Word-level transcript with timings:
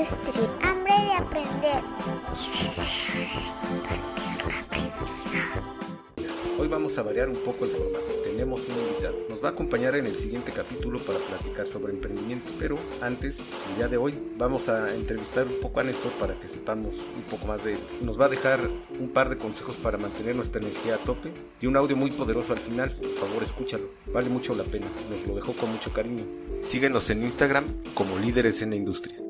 industria, 0.00 0.48
hambre 0.62 0.94
de 0.94 1.12
aprender 1.12 1.84
y 2.32 2.64
deseo 2.64 2.84
de 3.14 3.28
compartir 3.68 4.32
lo 4.46 4.58
aprendido. 4.58 5.80
Hoy 6.58 6.68
vamos 6.68 6.96
a 6.96 7.02
variar 7.02 7.28
un 7.28 7.36
poco 7.36 7.66
el 7.66 7.70
formato. 7.70 8.06
Tenemos 8.24 8.66
un 8.66 8.78
invitado. 8.78 9.16
Nos 9.28 9.44
va 9.44 9.48
a 9.48 9.52
acompañar 9.52 9.94
en 9.96 10.06
el 10.06 10.16
siguiente 10.16 10.52
capítulo 10.52 11.00
para 11.00 11.18
platicar 11.18 11.66
sobre 11.66 11.92
emprendimiento. 11.92 12.50
Pero 12.58 12.78
antes, 13.02 13.40
el 13.68 13.76
día 13.76 13.88
de 13.88 13.98
hoy, 13.98 14.14
vamos 14.38 14.70
a 14.70 14.94
entrevistar 14.94 15.46
un 15.46 15.60
poco 15.60 15.80
a 15.80 15.84
Néstor 15.84 16.12
para 16.12 16.38
que 16.38 16.48
sepamos 16.48 16.94
un 17.14 17.22
poco 17.22 17.46
más 17.46 17.64
de 17.64 17.74
él. 17.74 17.78
Nos 18.00 18.18
va 18.18 18.26
a 18.26 18.30
dejar 18.30 18.70
un 18.98 19.10
par 19.10 19.28
de 19.28 19.36
consejos 19.36 19.76
para 19.76 19.98
mantener 19.98 20.34
nuestra 20.34 20.62
energía 20.62 20.94
a 20.94 20.98
tope 20.98 21.30
y 21.60 21.66
un 21.66 21.76
audio 21.76 21.96
muy 21.96 22.10
poderoso 22.10 22.54
al 22.54 22.58
final. 22.58 22.90
Por 22.92 23.14
favor, 23.16 23.42
escúchalo. 23.42 23.90
Vale 24.06 24.30
mucho 24.30 24.54
la 24.54 24.64
pena. 24.64 24.86
Nos 25.10 25.26
lo 25.26 25.34
dejó 25.34 25.52
con 25.54 25.70
mucho 25.70 25.92
cariño. 25.92 26.24
Síguenos 26.56 27.10
en 27.10 27.22
Instagram 27.22 27.66
como 27.94 28.18
líderes 28.18 28.62
en 28.62 28.70
la 28.70 28.76
industria. 28.76 29.29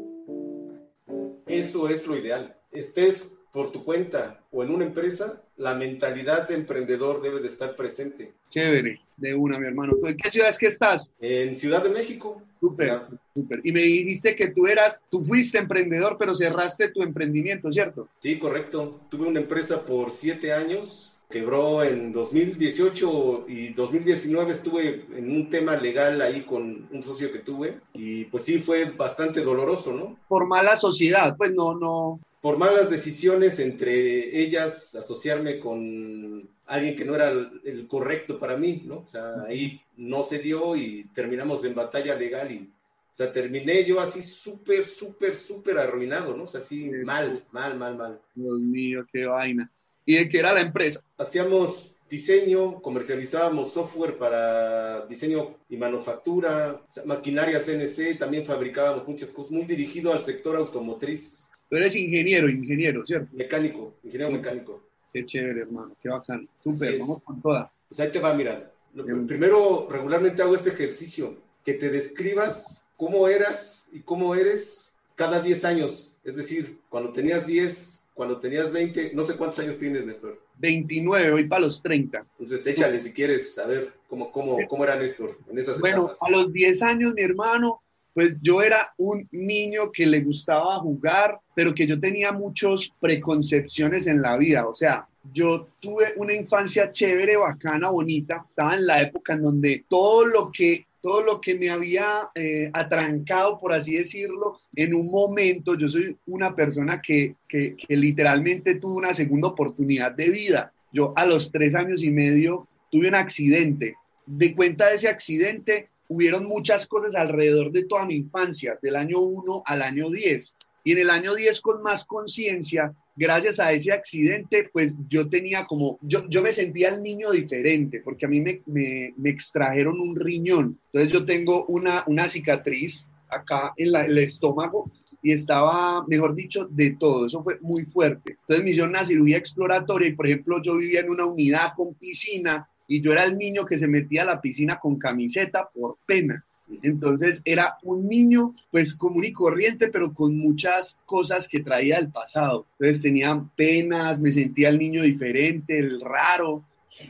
Eso 1.61 1.91
es 1.91 2.07
lo 2.07 2.17
ideal. 2.17 2.57
Estés 2.73 3.37
por 3.53 3.71
tu 3.71 3.85
cuenta 3.85 4.41
o 4.51 4.65
en 4.65 4.71
una 4.71 4.87
empresa, 4.87 5.43
la 5.59 5.75
mentalidad 5.75 6.49
de 6.49 6.55
emprendedor 6.55 7.21
debe 7.21 7.39
de 7.41 7.49
estar 7.49 7.77
presente. 7.77 8.33
Chévere, 8.49 8.99
de 9.19 9.35
una, 9.35 9.59
mi 9.59 9.67
hermano. 9.67 9.95
¿Tú 10.01 10.07
en 10.07 10.17
qué 10.17 10.31
ciudad 10.31 10.49
es 10.49 10.59
que 10.59 10.69
estás? 10.69 11.13
En 11.21 11.55
Ciudad 11.55 11.83
de 11.83 11.91
México. 11.91 12.43
Súper, 12.61 13.03
súper. 13.35 13.61
Y 13.63 13.73
me 13.73 13.81
dijiste 13.81 14.35
que 14.35 14.49
tú 14.49 14.67
eras, 14.67 15.03
tú 15.11 15.23
fuiste 15.23 15.59
emprendedor, 15.59 16.17
pero 16.19 16.35
cerraste 16.35 16.89
tu 16.89 17.03
emprendimiento, 17.03 17.71
¿cierto? 17.71 18.09
Sí, 18.21 18.39
correcto. 18.39 19.03
Tuve 19.11 19.27
una 19.27 19.41
empresa 19.41 19.85
por 19.85 20.11
siete 20.11 20.55
años, 20.55 21.10
quebró 21.31 21.85
en 21.85 22.13
2018 22.13 23.45
y 23.49 23.73
2019 23.73 24.53
estuve 24.53 25.07
en 25.15 25.31
un 25.31 25.49
tema 25.49 25.77
legal 25.77 26.21
ahí 26.21 26.43
con 26.43 26.89
un 26.91 27.03
socio 27.03 27.33
que 27.33 27.39
tuve 27.39 27.81
y 27.95 28.25
pues 28.27 28.45
sí 28.45 28.59
fue 28.59 28.85
bastante 28.87 29.41
doloroso, 29.41 29.93
¿no? 29.93 30.19
Por 30.29 30.47
mala 30.47 30.77
sociedad, 30.77 31.37
pues 31.37 31.53
no, 31.53 31.75
no. 31.75 32.21
Por 32.43 32.59
malas 32.59 32.91
decisiones 32.91 33.61
entre 33.61 34.41
ellas, 34.41 34.95
asociarme 34.95 35.61
con 35.61 36.49
alguien 36.67 36.97
que 36.97 37.05
no 37.05 37.15
era 37.15 37.29
el, 37.29 37.61
el 37.65 37.87
correcto 37.87 38.39
para 38.39 38.57
mí, 38.57 38.83
¿no? 38.85 38.99
O 38.99 39.07
sea, 39.07 39.43
ahí 39.47 39.81
no 39.97 40.25
se 40.25 40.39
dio 40.39 40.75
y 40.75 41.05
terminamos 41.15 41.65
en 41.65 41.75
batalla 41.75 42.15
legal 42.17 42.51
y, 42.51 42.59
o 42.59 43.15
sea, 43.15 43.33
terminé 43.33 43.85
yo 43.85 44.01
así 44.01 44.23
súper, 44.23 44.85
súper, 44.85 45.35
súper 45.35 45.79
arruinado, 45.79 46.37
¿no? 46.37 46.45
O 46.45 46.47
sea, 46.47 46.61
así 46.61 46.91
mal, 47.05 47.45
mal, 47.53 47.79
mal, 47.79 47.97
mal. 47.97 48.21
Dios 48.35 48.61
mío, 48.61 49.07
qué 49.13 49.27
vaina. 49.27 49.71
¿Y 50.07 50.17
de 50.17 50.29
qué 50.29 50.39
era 50.39 50.53
la 50.53 50.61
empresa? 50.61 51.01
Hacíamos 51.19 51.93
diseño, 52.09 52.83
comercializábamos 52.83 53.73
software 53.73 54.19
para 54.19 55.07
diseño 55.07 55.57
y 55.69 55.77
manufactura, 55.77 56.83
maquinaria 57.05 57.61
CNC, 57.61 58.19
también 58.19 58.45
fabricábamos 58.45 59.07
muchas 59.07 59.31
cosas, 59.31 59.53
muy 59.53 59.65
dirigido 59.65 60.13
al 60.13 60.21
sector 60.21 60.57
automotriz, 60.57 61.51
Tú 61.71 61.77
eres 61.77 61.95
ingeniero, 61.95 62.49
ingeniero, 62.49 63.07
¿cierto? 63.07 63.29
mecánico, 63.33 63.95
ingeniero 64.03 64.33
mecánico. 64.33 64.83
Qué 65.13 65.25
chévere, 65.25 65.61
hermano, 65.61 65.97
qué 66.03 66.09
bacán. 66.09 66.49
Súper, 66.63 66.99
vamos 66.99 67.23
con 67.23 67.41
toda. 67.41 67.73
Pues 67.89 68.01
ahí 68.01 68.11
te 68.11 68.19
va, 68.19 68.35
mira. 68.35 68.73
Bien. 68.93 69.25
Primero, 69.25 69.87
regularmente 69.89 70.43
hago 70.43 70.57
este 70.57 70.71
ejercicio, 70.71 71.37
que 71.65 71.75
te 71.75 71.89
describas 71.89 72.87
cómo 72.97 73.29
eras 73.29 73.87
y 73.93 74.01
cómo 74.01 74.35
eres 74.35 74.95
cada 75.15 75.41
10 75.41 75.65
años. 75.65 76.17
Es 76.25 76.35
decir, 76.35 76.81
cuando 76.89 77.13
tenías 77.13 77.47
10, 77.47 78.00
cuando 78.21 78.39
tenías 78.39 78.71
20, 78.71 79.13
no 79.15 79.25
sé 79.25 79.35
cuántos 79.35 79.61
años 79.61 79.79
tienes, 79.79 80.05
Néstor. 80.05 80.39
29, 80.59 81.31
hoy 81.31 81.45
para 81.45 81.63
los 81.63 81.81
30. 81.81 82.27
Entonces, 82.33 82.67
échale 82.67 83.01
si 83.01 83.15
quieres 83.15 83.55
saber 83.55 83.95
cómo, 84.09 84.31
cómo, 84.31 84.59
cómo 84.69 84.85
era 84.85 84.95
Néstor 84.95 85.39
en 85.49 85.59
esas 85.59 85.81
Bueno, 85.81 86.11
etapas. 86.11 86.19
a 86.21 86.31
los 86.31 86.53
10 86.53 86.83
años, 86.83 87.15
mi 87.15 87.23
hermano, 87.23 87.81
pues 88.13 88.37
yo 88.43 88.61
era 88.61 88.93
un 88.99 89.27
niño 89.33 89.91
que 89.91 90.05
le 90.05 90.21
gustaba 90.21 90.81
jugar, 90.81 91.41
pero 91.55 91.75
que 91.75 91.87
yo 91.87 91.99
tenía 91.99 92.31
muchas 92.31 92.91
preconcepciones 93.01 94.07
en 94.07 94.21
la 94.21 94.37
vida. 94.37 94.69
O 94.69 94.75
sea, 94.75 95.09
yo 95.33 95.59
tuve 95.81 96.13
una 96.17 96.35
infancia 96.35 96.93
chévere, 96.93 97.39
bacana, 97.39 97.89
bonita. 97.89 98.45
Estaba 98.47 98.75
en 98.75 98.87
la 98.87 99.01
época 99.01 99.33
en 99.33 99.45
donde 99.45 99.87
todo 99.89 100.27
lo 100.27 100.51
que 100.53 100.87
todo 101.03 101.23
lo 101.23 101.41
que 101.41 101.55
me 101.55 101.71
había 101.71 102.31
eh, 102.35 102.71
atrancado, 102.73 103.59
por 103.59 103.73
así 103.73 103.95
decirlo, 103.95 104.59
en 104.75 104.95
un 104.95 105.11
momento, 105.11 105.77
yo 105.77 105.89
soy 105.89 106.17
una 106.27 106.55
persona 106.55 107.01
que, 107.01 107.37
que, 107.49 107.77
literalmente 107.89 108.77
tuvo 108.77 108.95
una 108.95 109.15
segunda 109.15 109.49
oportunidad 109.49 110.13
de 110.13 110.29
vida. 110.29 110.73
Yo 110.93 111.13
a 111.17 111.25
los 111.25 111.51
tres 111.51 111.75
años 111.75 112.03
y 112.03 112.11
medio 112.11 112.69
tuve 112.91 113.09
un 113.09 113.15
accidente. 113.15 113.95
De 114.27 114.55
cuenta 114.55 114.89
de 114.89 114.97
ese 114.97 115.09
accidente, 115.09 115.89
hubieron 116.09 116.47
muchas 116.47 116.87
cosas 116.87 117.15
alrededor 117.15 117.73
de 117.73 117.85
toda 117.85 118.05
mi 118.05 118.17
infancia, 118.17 118.79
del 118.83 118.97
año 118.97 119.21
1 119.21 119.63
al 119.65 119.83
año 119.83 120.11
10. 120.11 120.57
Y 120.85 120.93
en 120.93 120.99
el 120.99 121.11
año 121.11 121.35
10 121.35 121.61
con 121.61 121.83
más 121.83 122.05
conciencia, 122.05 122.93
gracias 123.21 123.61
a 123.61 123.71
ese 123.73 123.93
accidente, 123.93 124.71
pues 124.73 124.97
yo 125.09 125.29
tenía 125.29 125.67
como, 125.67 125.99
yo, 126.01 126.27
yo 126.29 126.41
me 126.43 126.55
sentía 126.55 126.89
el 126.89 127.03
niño 127.03 127.31
diferente, 127.33 128.01
porque 128.03 128.25
a 128.25 128.29
mí 128.29 128.41
me, 128.41 128.63
me, 128.65 129.13
me 129.19 129.29
extrajeron 129.31 130.01
un 130.01 130.17
riñón. 130.17 130.79
Entonces 130.87 131.13
yo 131.13 131.25
tengo 131.27 131.67
una, 131.67 132.03
una 132.07 132.29
cicatriz 132.29 133.09
acá 133.29 133.75
en 133.77 133.93
la- 133.93 134.07
el 134.07 134.17
estómago 134.19 134.91
y 135.23 135.33
estaba, 135.33 136.03
mejor 136.07 136.35
dicho, 136.35 136.67
de 136.71 136.93
todo. 136.99 137.27
Eso 137.27 137.45
fue 137.45 137.59
muy 137.61 137.85
fuerte. 137.85 138.39
Entonces 138.41 138.65
me 138.65 138.71
hicieron 138.71 138.91
una 138.91 139.05
cirugía 139.05 139.37
exploratoria 139.37 140.09
y, 140.09 140.13
por 140.17 140.27
ejemplo, 140.27 140.63
yo 140.63 140.79
vivía 140.79 141.01
en 141.01 141.11
una 141.11 141.27
unidad 141.27 141.75
con 141.77 141.93
piscina 141.95 142.67
y 142.89 143.03
yo 143.03 143.13
era 143.13 143.25
el 143.25 143.37
niño 143.37 143.67
que 143.67 143.77
se 143.77 143.87
metía 143.87 144.23
a 144.23 144.25
la 144.33 144.41
piscina 144.41 144.79
con 144.81 144.99
camiseta 144.99 145.69
por 145.75 145.99
pena. 146.07 146.43
Entonces 146.83 147.43
era 147.45 147.77
un 147.83 148.09
niño 148.09 148.55
pues 148.71 148.95
común 148.95 149.25
y 149.25 149.33
corriente, 149.33 149.89
pero 149.89 150.13
con 150.15 150.37
muchas 150.37 151.01
cosas 151.07 151.49
que 151.49 151.61
traía 151.61 151.97
del 151.97 152.11
pasado. 152.11 152.67
Entonces 152.79 153.03
tenía 153.03 153.45
penas, 153.57 154.21
me 154.21 154.33
sentía 154.33 154.69
el 154.69 154.79
niño 154.79 155.03
diferente, 155.03 155.79
el 155.79 156.01
raro. 156.01 156.65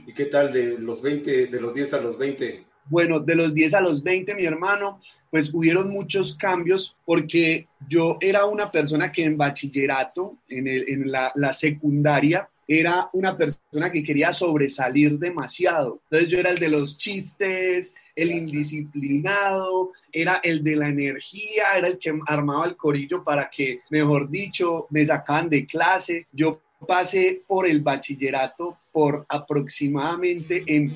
¿Y 0.07 0.13
qué 0.13 0.27
tal 0.27 0.53
de 0.53 0.79
los 0.79 1.03
20, 1.03 1.47
de 1.47 1.61
los 1.61 1.73
10 1.75 1.95
a 1.95 2.01
los 2.01 2.19
20? 2.19 2.65
Bueno, 2.87 3.21
de 3.21 3.35
los 3.37 3.55
10 3.55 3.75
a 3.75 3.81
los 3.81 4.03
20, 4.03 4.35
mi 4.35 4.45
hermano, 4.45 5.01
pues 5.31 5.55
hubieron 5.55 5.91
muchos 5.91 6.35
cambios 6.37 6.97
porque 7.05 7.69
yo 7.89 8.17
era 8.21 8.47
una 8.47 8.71
persona 8.73 9.13
que 9.13 9.23
en 9.25 9.37
bachillerato, 9.37 10.39
en, 10.49 10.67
el- 10.67 10.89
en 10.89 11.11
la, 11.11 11.31
la 11.37 11.53
secundaria, 11.53 12.49
era 12.67 13.09
una 13.13 13.37
persona 13.37 13.91
que 13.93 14.03
quería 14.03 14.33
sobresalir 14.33 15.19
demasiado. 15.19 16.01
Entonces 16.05 16.29
yo 16.29 16.39
era 16.39 16.51
el 16.51 16.59
de 16.59 16.69
los 16.69 16.97
chistes, 16.99 17.95
el 18.23 18.33
indisciplinado, 18.33 19.93
era 20.13 20.41
el 20.43 20.63
de 20.63 20.77
la 20.77 20.89
energía, 20.89 21.65
era 21.77 21.89
el 21.89 21.99
que 21.99 22.13
armaba 22.27 22.67
el 22.67 22.77
corillo 22.77 23.25
para 23.25 23.49
que, 23.49 23.81
mejor 23.91 24.29
dicho, 24.29 24.87
me 24.91 25.05
sacaban 25.05 25.49
de 25.49 25.67
clase. 25.67 26.27
Yo 26.33 26.61
pasé 26.87 27.43
por 27.47 27.67
el 27.67 27.81
bachillerato 27.81 28.77
por 28.93 29.25
aproximadamente 29.29 30.65
en 30.67 30.93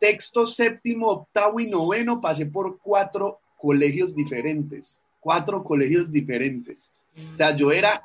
sexto, 0.00 0.46
séptimo, 0.46 1.08
octavo 1.08 1.60
y 1.60 1.66
noveno 1.66 2.20
pasé 2.20 2.46
por 2.46 2.78
cuatro 2.78 3.40
colegios 3.56 4.14
diferentes, 4.14 5.00
cuatro 5.20 5.64
colegios 5.64 6.12
diferentes. 6.12 6.92
O 7.32 7.36
sea, 7.36 7.56
yo 7.56 7.72
era 7.72 8.02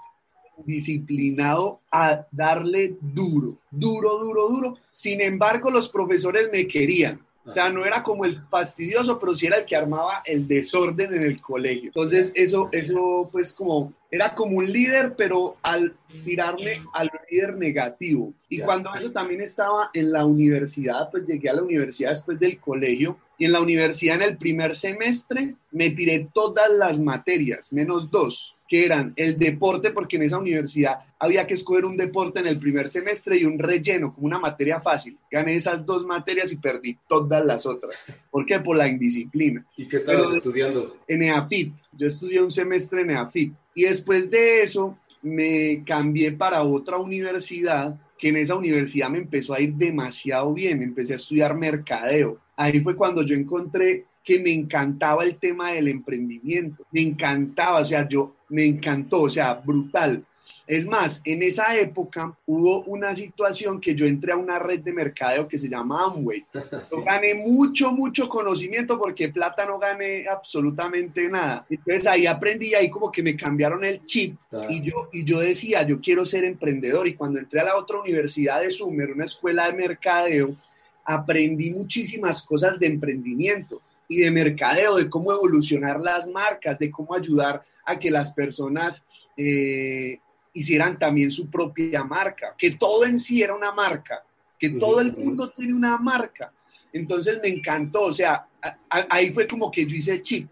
disciplinado 0.66 1.81
a 1.91 2.26
darle 2.31 2.96
duro, 3.02 3.58
duro, 3.72 4.18
duro, 4.20 4.47
duro. 4.50 4.78
Sin 4.91 5.22
embargo, 5.22 5.70
los 5.70 5.90
profesores 5.90 6.50
me 6.52 6.68
querían. 6.68 7.20
O 7.46 7.54
sea, 7.54 7.70
no 7.70 7.86
era 7.86 8.04
como 8.04 8.26
el 8.26 8.42
fastidioso, 8.50 9.20
pero 9.20 9.34
sí 9.34 9.48
era 9.48 9.58
el 9.58 9.66
que 9.66 9.76
armaba 9.76 10.22
el 10.26 10.48
desorden 10.48 11.14
en 11.14 11.24
el 11.24 11.42
colegio. 11.42 11.88
Entonces, 11.88 12.32
eso, 12.36 12.70
eso 12.72 13.30
pues 13.32 13.54
como, 13.54 13.94
era 14.12 14.36
como 14.36 14.58
un 14.58 14.72
líder, 14.72 15.16
pero 15.16 15.58
al 15.62 15.96
tirarme 16.24 16.84
al 16.94 17.10
líder 17.30 17.56
negativo. 17.56 18.34
Y 18.50 18.60
cuando 18.60 18.94
eso 18.94 19.12
también 19.12 19.42
estaba 19.42 19.90
en 19.94 20.12
la 20.12 20.26
universidad, 20.26 21.10
pues 21.10 21.26
llegué 21.26 21.50
a 21.50 21.54
la 21.54 21.64
universidad 21.64 22.10
después 22.10 22.40
del 22.40 22.60
colegio. 22.60 23.18
Y 23.38 23.46
en 23.46 23.54
la 23.54 23.62
universidad, 23.62 24.18
en 24.18 24.24
el 24.24 24.38
primer 24.38 24.76
semestre, 24.76 25.56
me 25.72 25.90
tiré 25.92 26.28
todas 26.34 26.70
las 26.72 27.00
materias, 27.00 27.72
menos 27.72 28.12
dos 28.12 28.56
que 28.70 28.86
eran 28.86 29.12
el 29.16 29.38
deporte, 29.40 29.90
porque 29.90 30.18
en 30.18 30.22
esa 30.22 30.38
universidad 30.38 31.00
había 31.18 31.48
que 31.48 31.56
escoger 31.56 31.86
un 31.86 31.98
deporte 31.98 32.40
en 32.40 32.46
el 32.46 32.60
primer 32.60 32.88
semestre 32.88 33.36
y 33.36 33.44
un 33.44 33.58
relleno, 33.58 34.14
como 34.14 34.28
una 34.28 34.38
materia 34.38 34.80
fácil. 34.80 35.18
Gané 35.32 35.56
esas 35.56 35.84
dos 35.84 36.06
materias 36.06 36.52
y 36.52 36.58
perdí 36.58 36.96
todas 37.08 37.44
las 37.44 37.66
otras. 37.66 38.06
¿Por 38.30 38.46
qué? 38.46 38.60
Por 38.60 38.78
la 38.78 38.88
indisciplina. 38.88 39.66
¿Y 39.76 39.88
qué 39.88 39.98
estabas 39.98 40.26
Pero- 40.26 40.36
estudiando? 40.38 40.98
En 41.08 41.24
EAFIT, 41.24 41.74
yo 41.98 42.06
estudié 42.08 42.42
un 42.42 42.52
semestre 42.52 43.02
en 43.02 43.10
EAFIT. 43.10 43.54
Y 43.74 43.84
después 43.86 44.30
de 44.30 44.62
eso, 44.62 44.98
me 45.24 45.84
cambié 45.84 46.32
para 46.32 46.62
otra 46.62 46.98
universidad, 46.98 48.00
que 48.20 48.30
en 48.30 48.38
esa 48.38 48.54
universidad 48.56 49.10
me 49.10 49.18
empezó 49.18 49.56
a 49.56 49.62
ir 49.62 49.74
demasiado 49.74 50.54
bien. 50.54 50.84
Empecé 50.84 51.14
a 51.14 51.16
estudiar 51.16 51.56
mercadeo. 51.56 52.38
Ahí 52.56 52.80
fue 52.82 52.96
cuando 52.96 53.24
yo 53.24 53.36
encontré 53.36 54.06
que 54.29 54.37
me 54.37 54.53
encantaba 54.53 55.23
el 55.23 55.37
tema 55.37 55.72
del 55.72 55.87
emprendimiento. 55.87 56.85
Me 56.91 57.02
encantaba, 57.02 57.79
o 57.79 57.85
sea, 57.85 58.08
yo 58.08 58.35
me 58.49 58.64
encantó, 58.64 59.23
o 59.23 59.29
sea, 59.29 59.55
brutal. 59.55 60.23
Es 60.67 60.85
más, 60.85 61.20
en 61.26 61.41
esa 61.41 61.76
época 61.76 62.37
hubo 62.46 62.84
una 62.84 63.16
situación 63.16 63.81
que 63.81 63.96
yo 63.96 64.05
entré 64.05 64.34
a 64.34 64.37
una 64.37 64.59
red 64.59 64.81
de 64.81 64.93
mercadeo 64.93 65.47
que 65.47 65.58
se 65.58 65.67
llama 65.67 66.03
Amway. 66.03 66.46
Yo 66.91 67.02
gané 67.03 67.34
mucho, 67.34 67.91
mucho 67.91 68.29
conocimiento 68.29 68.99
porque 68.99 69.29
plata 69.29 69.66
no 69.66 69.79
gané 69.79 70.28
absolutamente 70.28 71.28
nada. 71.28 71.66
Entonces 71.67 72.05
ahí 72.05 72.28
aprendí, 72.28 72.75
ahí 72.75 72.87
como 72.87 73.11
que 73.11 73.23
me 73.23 73.35
cambiaron 73.35 73.84
el 73.84 74.05
chip 74.05 74.37
y, 74.70 74.82
yo, 74.82 75.09
y 75.11 75.23
yo 75.23 75.40
decía, 75.40 75.82
yo 75.87 75.99
quiero 75.99 76.23
ser 76.23 76.43
emprendedor. 76.43 77.08
Y 77.08 77.16
cuando 77.16 77.40
entré 77.40 77.61
a 77.61 77.64
la 77.64 77.78
otra 77.78 77.99
universidad 77.99 78.61
de 78.61 78.70
Sumer, 78.70 79.11
una 79.11 79.25
escuela 79.25 79.66
de 79.66 79.73
mercadeo, 79.73 80.55
aprendí 81.03 81.72
muchísimas 81.72 82.43
cosas 82.43 82.78
de 82.78 82.85
emprendimiento 82.85 83.82
y 84.09 84.17
de 84.17 84.32
mercadeo, 84.32 84.97
de 84.97 85.09
cómo 85.09 85.32
evolucionar 85.32 86.02
las 86.02 86.28
marcas, 86.28 86.79
de 86.79 86.90
cómo 86.90 87.16
ayudar 87.16 87.61
a 87.85 87.97
que 87.97 88.09
las 88.09 88.34
personas 88.34 89.06
eh, 89.38 90.20
hicieran 90.52 90.97
también 90.97 91.32
su 91.32 91.50
propia 91.50 92.03
marca, 92.03 92.56
que 92.58 92.72
todo 92.72 93.06
en 93.06 93.20
sí 93.20 93.44
era 93.44 93.56
una 93.56 93.72
marca, 93.72 94.23
que 94.58 94.72
todo 94.72 95.00
el 95.00 95.16
mundo 95.16 95.52
tiene 95.52 95.76
una 95.76 95.97
marca. 95.97 96.52
Entonces 96.91 97.40
me 97.41 97.50
encantó, 97.50 98.06
o 98.06 98.14
sea, 98.14 98.47
ahí 98.90 99.32
fue 99.32 99.47
como 99.47 99.70
que 99.70 99.85
yo 99.85 99.96
hice 99.96 100.22
chip. 100.23 100.50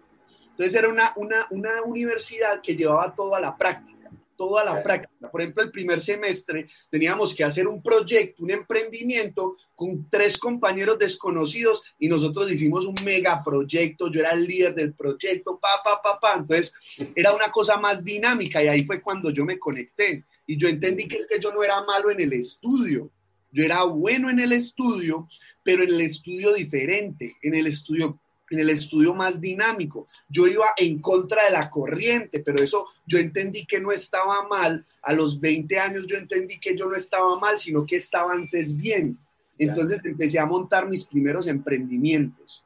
Entonces 0.51 0.75
era 0.75 0.88
una, 0.88 1.13
una, 1.15 1.48
una 1.50 1.81
universidad 1.81 2.62
que 2.62 2.75
llevaba 2.75 3.13
todo 3.13 3.36
a 3.36 3.42
la 3.42 3.57
práctica 3.57 3.96
toda 4.38 4.63
la 4.63 4.81
práctica. 4.81 5.30
Por 5.30 5.42
ejemplo, 5.42 5.63
el 5.63 5.72
primer 5.72 6.00
semestre 6.00 6.68
teníamos 6.89 7.36
que 7.36 7.44
hacer 7.44 7.68
un 7.68 7.81
proyecto, 7.81 8.44
un 8.44 8.51
emprendimiento 8.51 9.57
con 9.75 10.07
tres 10.10 10.38
compañeros 10.38 10.98
desconocidos 10.98 11.84
y 12.00 12.07
nosotros 12.07 12.50
hicimos 12.50 12.86
un 12.86 12.95
megaproyecto. 13.04 14.10
Yo 14.12 14.22
era 14.22 14.31
el 14.31 14.45
líder 14.45 14.74
del 14.75 14.94
proyecto, 14.94 15.60
pa, 15.60 15.81
pa, 15.84 16.01
pa, 16.01 16.19
pa. 16.19 16.36
Entonces, 16.36 16.74
era 17.16 17.34
una 17.34 17.50
cosa 17.50 17.78
más 17.78 18.04
dinámica 18.04 18.63
y 18.63 18.68
ahí 18.68 18.86
fue 18.86 19.01
cuando 19.01 19.31
yo 19.31 19.44
me 19.44 19.60
conecté. 19.60 20.24
Y 20.45 20.57
yo 20.57 20.69
entendí 20.69 21.07
que 21.07 21.18
es 21.18 21.28
que 21.28 21.40
yo 21.40 21.51
no 21.51 21.63
era 21.63 21.83
malo 21.83 22.12
en 22.12 22.22
el 22.22 22.33
estudio. 22.33 23.12
Yo 23.51 23.63
era 23.63 23.83
bueno 23.83 24.30
en 24.30 24.40
el 24.40 24.51
estudio, 24.51 25.28
pero 25.63 25.83
en 25.83 25.90
el 25.90 26.01
estudio 26.01 26.54
diferente, 26.54 27.36
en 27.42 27.56
el 27.56 27.68
estudio 27.68 28.22
en 28.49 28.59
el 28.59 28.69
estudio 28.69 29.13
más 29.13 29.41
dinámico. 29.41 30.07
Yo 30.29 30.47
iba 30.47 30.65
en 30.77 30.99
contra 30.99 31.45
de 31.45 31.51
la 31.51 31.69
corriente, 31.69 32.39
pero 32.39 32.63
eso 32.63 32.88
yo 33.05 33.17
entendí 33.17 33.65
que 33.65 33.79
no 33.79 33.91
estaba 33.91 34.47
mal. 34.47 34.85
A 35.01 35.13
los 35.13 35.39
20 35.39 35.79
años 35.79 36.07
yo 36.07 36.17
entendí 36.17 36.59
que 36.59 36.75
yo 36.75 36.88
no 36.88 36.95
estaba 36.95 37.38
mal, 37.39 37.57
sino 37.57 37.85
que 37.85 37.97
estaba 37.97 38.33
antes 38.33 38.75
bien. 38.75 39.17
Entonces 39.57 40.03
empecé 40.05 40.39
a 40.39 40.45
montar 40.45 40.88
mis 40.88 41.05
primeros 41.05 41.47
emprendimientos. 41.47 42.63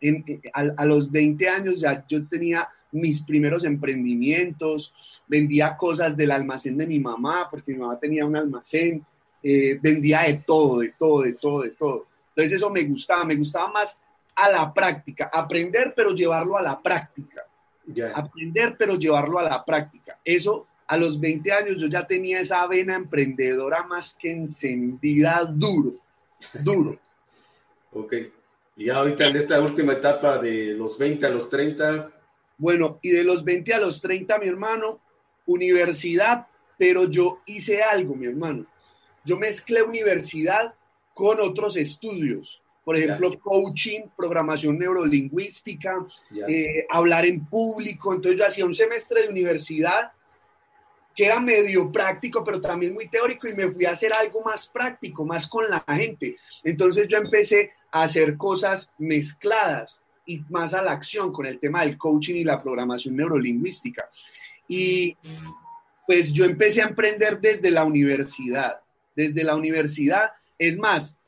Eh, 0.00 0.40
a, 0.52 0.84
los 0.84 1.10
20 1.10 1.48
años 1.48 1.80
ya 1.80 2.04
yo 2.08 2.26
tenía 2.26 2.68
mis 2.90 3.20
primeros 3.22 3.64
emprendimientos, 3.64 4.92
vendía 5.28 5.76
cosas 5.76 6.16
del 6.16 6.32
almacén 6.32 6.76
de 6.76 6.86
mi 6.86 6.98
mamá, 6.98 7.46
porque 7.48 7.72
mi 7.72 7.78
mamá 7.78 7.98
tenía 8.00 8.26
un 8.26 8.36
almacén, 8.36 9.04
eh, 9.42 9.78
vendía 9.80 10.22
de 10.22 10.42
todo, 10.44 10.80
de 10.80 10.92
todo, 10.98 11.22
de 11.22 11.34
todo, 11.34 11.62
de 11.62 11.70
todo. 11.70 12.06
Entonces 12.30 12.56
eso 12.56 12.70
me 12.70 12.82
gustaba, 12.82 13.24
me 13.24 13.36
gustaba 13.36 13.70
más 13.70 14.00
a 14.34 14.50
la 14.50 14.72
práctica, 14.72 15.30
aprender 15.32 15.92
pero 15.94 16.14
llevarlo 16.14 16.56
a 16.56 16.62
la 16.62 16.80
práctica. 16.80 17.46
Aprender 18.14 18.76
pero 18.78 18.96
llevarlo 18.96 19.38
a 19.38 19.42
la 19.42 19.64
práctica. 19.64 20.18
Eso 20.24 20.66
a 20.86 20.96
los 20.96 21.18
20 21.18 21.52
años 21.52 21.76
yo 21.78 21.86
ya 21.86 22.06
tenía 22.06 22.40
esa 22.40 22.66
vena 22.66 22.94
emprendedora 22.94 23.82
más 23.82 24.14
que 24.14 24.30
encendida 24.30 25.44
duro, 25.44 25.94
duro. 26.62 26.98
ok. 27.92 28.14
Y 28.76 28.88
ahorita 28.88 29.26
en 29.26 29.36
esta 29.36 29.60
última 29.60 29.92
etapa 29.92 30.38
de 30.38 30.74
los 30.74 30.96
20 30.96 31.26
a 31.26 31.30
los 31.30 31.50
30. 31.50 32.10
Bueno, 32.56 32.98
y 33.02 33.10
de 33.10 33.24
los 33.24 33.44
20 33.44 33.74
a 33.74 33.80
los 33.80 34.00
30, 34.00 34.38
mi 34.38 34.48
hermano, 34.48 35.00
universidad, 35.46 36.46
pero 36.78 37.04
yo 37.04 37.42
hice 37.46 37.82
algo, 37.82 38.14
mi 38.14 38.26
hermano. 38.26 38.66
Yo 39.24 39.36
mezclé 39.36 39.82
universidad 39.82 40.74
con 41.14 41.38
otros 41.40 41.76
estudios 41.76 42.61
por 42.84 42.96
ejemplo, 42.96 43.38
coaching, 43.40 44.02
programación 44.16 44.78
neurolingüística, 44.78 46.04
eh, 46.48 46.86
hablar 46.90 47.26
en 47.26 47.44
público. 47.46 48.12
Entonces 48.12 48.38
yo 48.38 48.46
hacía 48.46 48.64
un 48.64 48.74
semestre 48.74 49.22
de 49.22 49.28
universidad 49.28 50.12
que 51.14 51.26
era 51.26 51.38
medio 51.40 51.92
práctico, 51.92 52.42
pero 52.42 52.60
también 52.60 52.94
muy 52.94 53.08
teórico 53.08 53.46
y 53.46 53.54
me 53.54 53.70
fui 53.70 53.84
a 53.84 53.92
hacer 53.92 54.12
algo 54.12 54.42
más 54.42 54.66
práctico, 54.66 55.24
más 55.24 55.46
con 55.46 55.68
la 55.68 55.84
gente. 55.86 56.36
Entonces 56.64 57.06
yo 57.06 57.18
empecé 57.18 57.72
a 57.90 58.04
hacer 58.04 58.36
cosas 58.36 58.92
mezcladas 58.98 60.02
y 60.24 60.42
más 60.48 60.74
a 60.74 60.82
la 60.82 60.92
acción 60.92 61.32
con 61.32 61.46
el 61.46 61.58
tema 61.58 61.82
del 61.82 61.98
coaching 61.98 62.36
y 62.36 62.44
la 62.44 62.62
programación 62.62 63.16
neurolingüística. 63.16 64.08
Y 64.66 65.16
pues 66.06 66.32
yo 66.32 66.44
empecé 66.44 66.82
a 66.82 66.88
emprender 66.88 67.40
desde 67.40 67.70
la 67.70 67.84
universidad, 67.84 68.80
desde 69.14 69.44
la 69.44 69.54
universidad. 69.54 70.32
Es 70.58 70.78
más, 70.78 71.18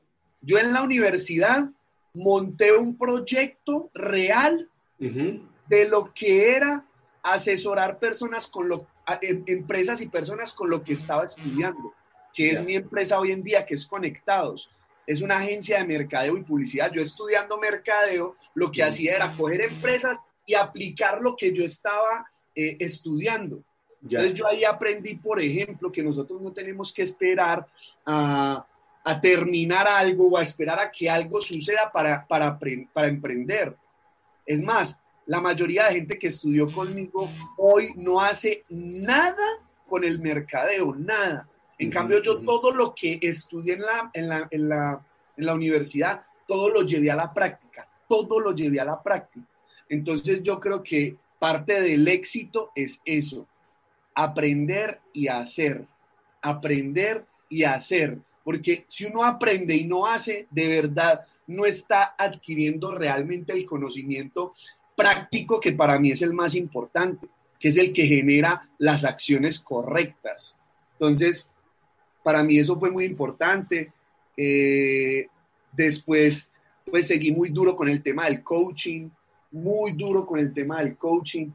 yo 0.45 0.59
en 0.59 0.73
la 0.73 0.83
universidad 0.83 1.71
monté 2.15 2.73
un 2.77 2.97
proyecto 2.97 3.91
real 3.95 4.69
de 4.99 5.89
lo 5.89 6.13
que 6.15 6.55
era 6.55 6.87
asesorar 7.23 7.99
personas 7.99 8.47
con 8.47 8.69
lo, 8.69 8.87
em, 9.21 9.43
empresas 9.47 10.01
y 10.01 10.09
personas 10.09 10.53
con 10.53 10.71
lo 10.71 10.83
que 10.83 10.93
estaba 10.93 11.25
estudiando, 11.25 11.93
que 12.33 12.53
es 12.53 12.65
mi 12.65 12.75
empresa 12.75 13.19
hoy 13.19 13.33
en 13.33 13.43
día, 13.43 13.67
que 13.67 13.75
es 13.75 13.87
Conectados. 13.87 14.71
Es 15.07 15.21
una 15.21 15.37
agencia 15.37 15.79
de 15.79 15.85
mercadeo 15.85 16.37
y 16.39 16.43
publicidad. 16.43 16.91
Yo 16.93 17.03
estudiando 17.03 17.59
mercadeo, 17.59 18.37
lo 18.55 18.71
que 18.71 18.83
hacía 18.83 19.17
era 19.17 19.37
coger 19.37 19.63
empresas 19.63 20.19
y 20.47 20.55
aplicar 20.55 21.21
lo 21.21 21.37
que 21.37 21.53
yo 21.53 21.65
estaba 21.65 22.27
eh, 22.55 22.77
estudiando. 22.81 23.63
Entonces 24.03 24.35
yo 24.35 24.47
ahí 24.47 24.65
aprendí, 24.65 25.17
por 25.17 25.41
ejemplo, 25.41 25.91
que 25.91 26.03
nosotros 26.03 26.41
no 26.41 26.53
tenemos 26.53 26.93
que 26.93 27.03
esperar 27.03 27.67
a 28.05 28.67
a 29.05 29.21
terminar 29.21 29.87
algo 29.87 30.31
o 30.31 30.39
a 30.39 30.43
esperar 30.43 30.81
a 30.81 30.91
que 30.91 31.11
algo 31.11 31.41
suceda 31.41 31.93
para, 31.93 32.27
para, 32.27 32.59
para 32.93 33.07
emprender. 33.07 33.77
Es 34.47 34.63
más, 34.63 34.99
la 35.27 35.41
mayoría 35.41 35.87
de 35.87 35.95
gente 35.95 36.19
que 36.19 36.29
estudió 36.29 36.71
conmigo 36.73 37.31
hoy 37.59 37.93
no 37.97 38.21
hace 38.21 38.65
nada 38.71 39.47
con 39.89 40.05
el 40.05 40.21
mercadeo, 40.21 40.95
nada. 40.95 41.49
En 41.79 41.91
cambio, 41.91 42.23
yo 42.23 42.41
todo 42.41 42.73
lo 42.73 42.95
que 42.95 43.19
estudié 43.21 43.75
en 43.75 43.83
la, 43.83 44.11
en 44.15 44.29
la, 44.29 44.49
en 44.51 44.69
la, 44.69 45.07
en 45.37 45.47
la 45.47 45.55
universidad, 45.55 46.25
todo 46.47 46.71
lo 46.71 46.83
llevé 46.83 47.11
a 47.11 47.17
la 47.17 47.33
práctica, 47.33 47.87
todo 48.09 48.41
lo 48.41 48.55
llevé 48.55 48.81
a 48.81 48.85
la 48.85 49.03
práctica. 49.03 49.47
Entonces 49.89 50.43
yo 50.43 50.61
creo 50.61 50.83
que 50.83 51.17
parte 51.39 51.81
del 51.83 52.09
éxito 52.09 52.71
es 52.75 53.01
eso, 53.05 53.47
aprender 54.15 55.01
y 55.13 55.29
hacer, 55.29 55.85
aprender 56.41 57.27
y 57.51 57.65
hacer 57.65 58.19
porque 58.45 58.85
si 58.89 59.07
uno 59.07 59.25
aprende 59.25 59.75
y 59.75 59.87
no 59.87 60.07
hace, 60.07 60.47
de 60.51 60.69
verdad 60.69 61.23
no 61.47 61.65
está 61.65 62.15
adquiriendo 62.17 62.93
realmente 62.93 63.53
el 63.53 63.65
conocimiento 63.65 64.53
práctico 64.95 65.59
que 65.59 65.73
para 65.73 65.99
mí 65.99 66.11
es 66.11 66.23
el 66.23 66.35
más 66.35 66.55
importante, 66.55 67.27
que 67.59 67.69
es 67.69 67.77
el 67.79 67.93
que 67.93 68.07
genera 68.07 68.69
las 68.79 69.05
acciones 69.05 69.59
correctas. 69.59 70.57
Entonces, 70.93 71.51
para 72.23 72.43
mí 72.43 72.59
eso 72.59 72.79
fue 72.79 72.91
muy 72.91 73.05
importante. 73.05 73.93
Eh, 74.37 75.27
después, 75.73 76.51
pues 76.91 77.07
seguí 77.07 77.33
muy 77.33 77.49
duro 77.49 77.75
con 77.75 77.89
el 77.89 78.03
tema 78.03 78.27
del 78.27 78.43
coaching, 78.43 79.09
muy 79.53 79.93
duro 79.93 80.27
con 80.27 80.39
el 80.39 80.53
tema 80.53 80.83
del 80.83 80.97
coaching. 80.97 81.51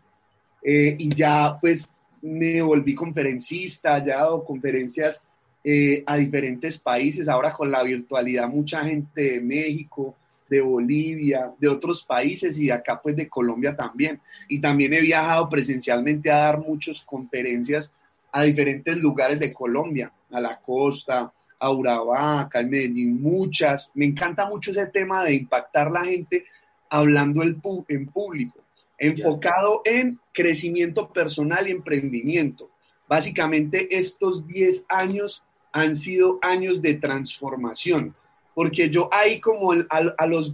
Eh, 0.61 0.95
y 0.97 1.15
ya 1.15 1.57
pues 1.59 1.95
me 2.21 2.61
volví 2.61 2.93
conferencista, 2.93 4.03
ya 4.03 4.25
he 4.25 4.45
conferencias 4.45 5.25
eh, 5.63 6.03
a 6.05 6.17
diferentes 6.17 6.77
países. 6.77 7.27
Ahora 7.27 7.51
con 7.51 7.69
la 7.69 7.83
virtualidad, 7.83 8.47
mucha 8.47 8.83
gente 8.83 9.21
de 9.21 9.41
México, 9.41 10.15
de 10.49 10.61
Bolivia, 10.61 11.51
de 11.59 11.67
otros 11.67 12.03
países 12.03 12.57
y 12.59 12.67
de 12.67 12.73
acá 12.73 12.99
pues 13.01 13.15
de 13.15 13.29
Colombia 13.29 13.75
también. 13.75 14.19
Y 14.47 14.59
también 14.59 14.93
he 14.93 15.01
viajado 15.01 15.47
presencialmente 15.47 16.31
a 16.31 16.39
dar 16.39 16.59
muchas 16.59 17.03
conferencias 17.03 17.93
a 18.31 18.43
diferentes 18.43 18.97
lugares 18.97 19.39
de 19.39 19.53
Colombia, 19.53 20.11
a 20.31 20.39
la 20.39 20.59
costa, 20.59 21.31
a 21.59 21.71
Urabá, 21.71 22.41
acá 22.41 22.61
en 22.61 22.69
Medellín, 22.69 23.21
muchas. 23.21 23.91
Me 23.93 24.05
encanta 24.05 24.47
mucho 24.47 24.71
ese 24.71 24.87
tema 24.87 25.23
de 25.23 25.33
impactar 25.33 25.91
la 25.91 26.05
gente 26.05 26.45
hablando 26.89 27.43
en 27.43 27.59
público, 27.59 28.59
enfocado 28.97 29.81
en 29.85 30.19
crecimiento 30.31 31.11
personal 31.11 31.67
y 31.67 31.71
emprendimiento. 31.71 32.69
Básicamente 33.07 33.95
estos 33.95 34.45
10 34.47 34.85
años 34.87 35.43
han 35.71 35.95
sido 35.95 36.39
años 36.41 36.81
de 36.81 36.95
transformación, 36.95 38.15
porque 38.55 38.89
yo 38.89 39.09
ahí 39.11 39.39
como 39.39 39.71
a, 39.71 40.27
los, 40.27 40.53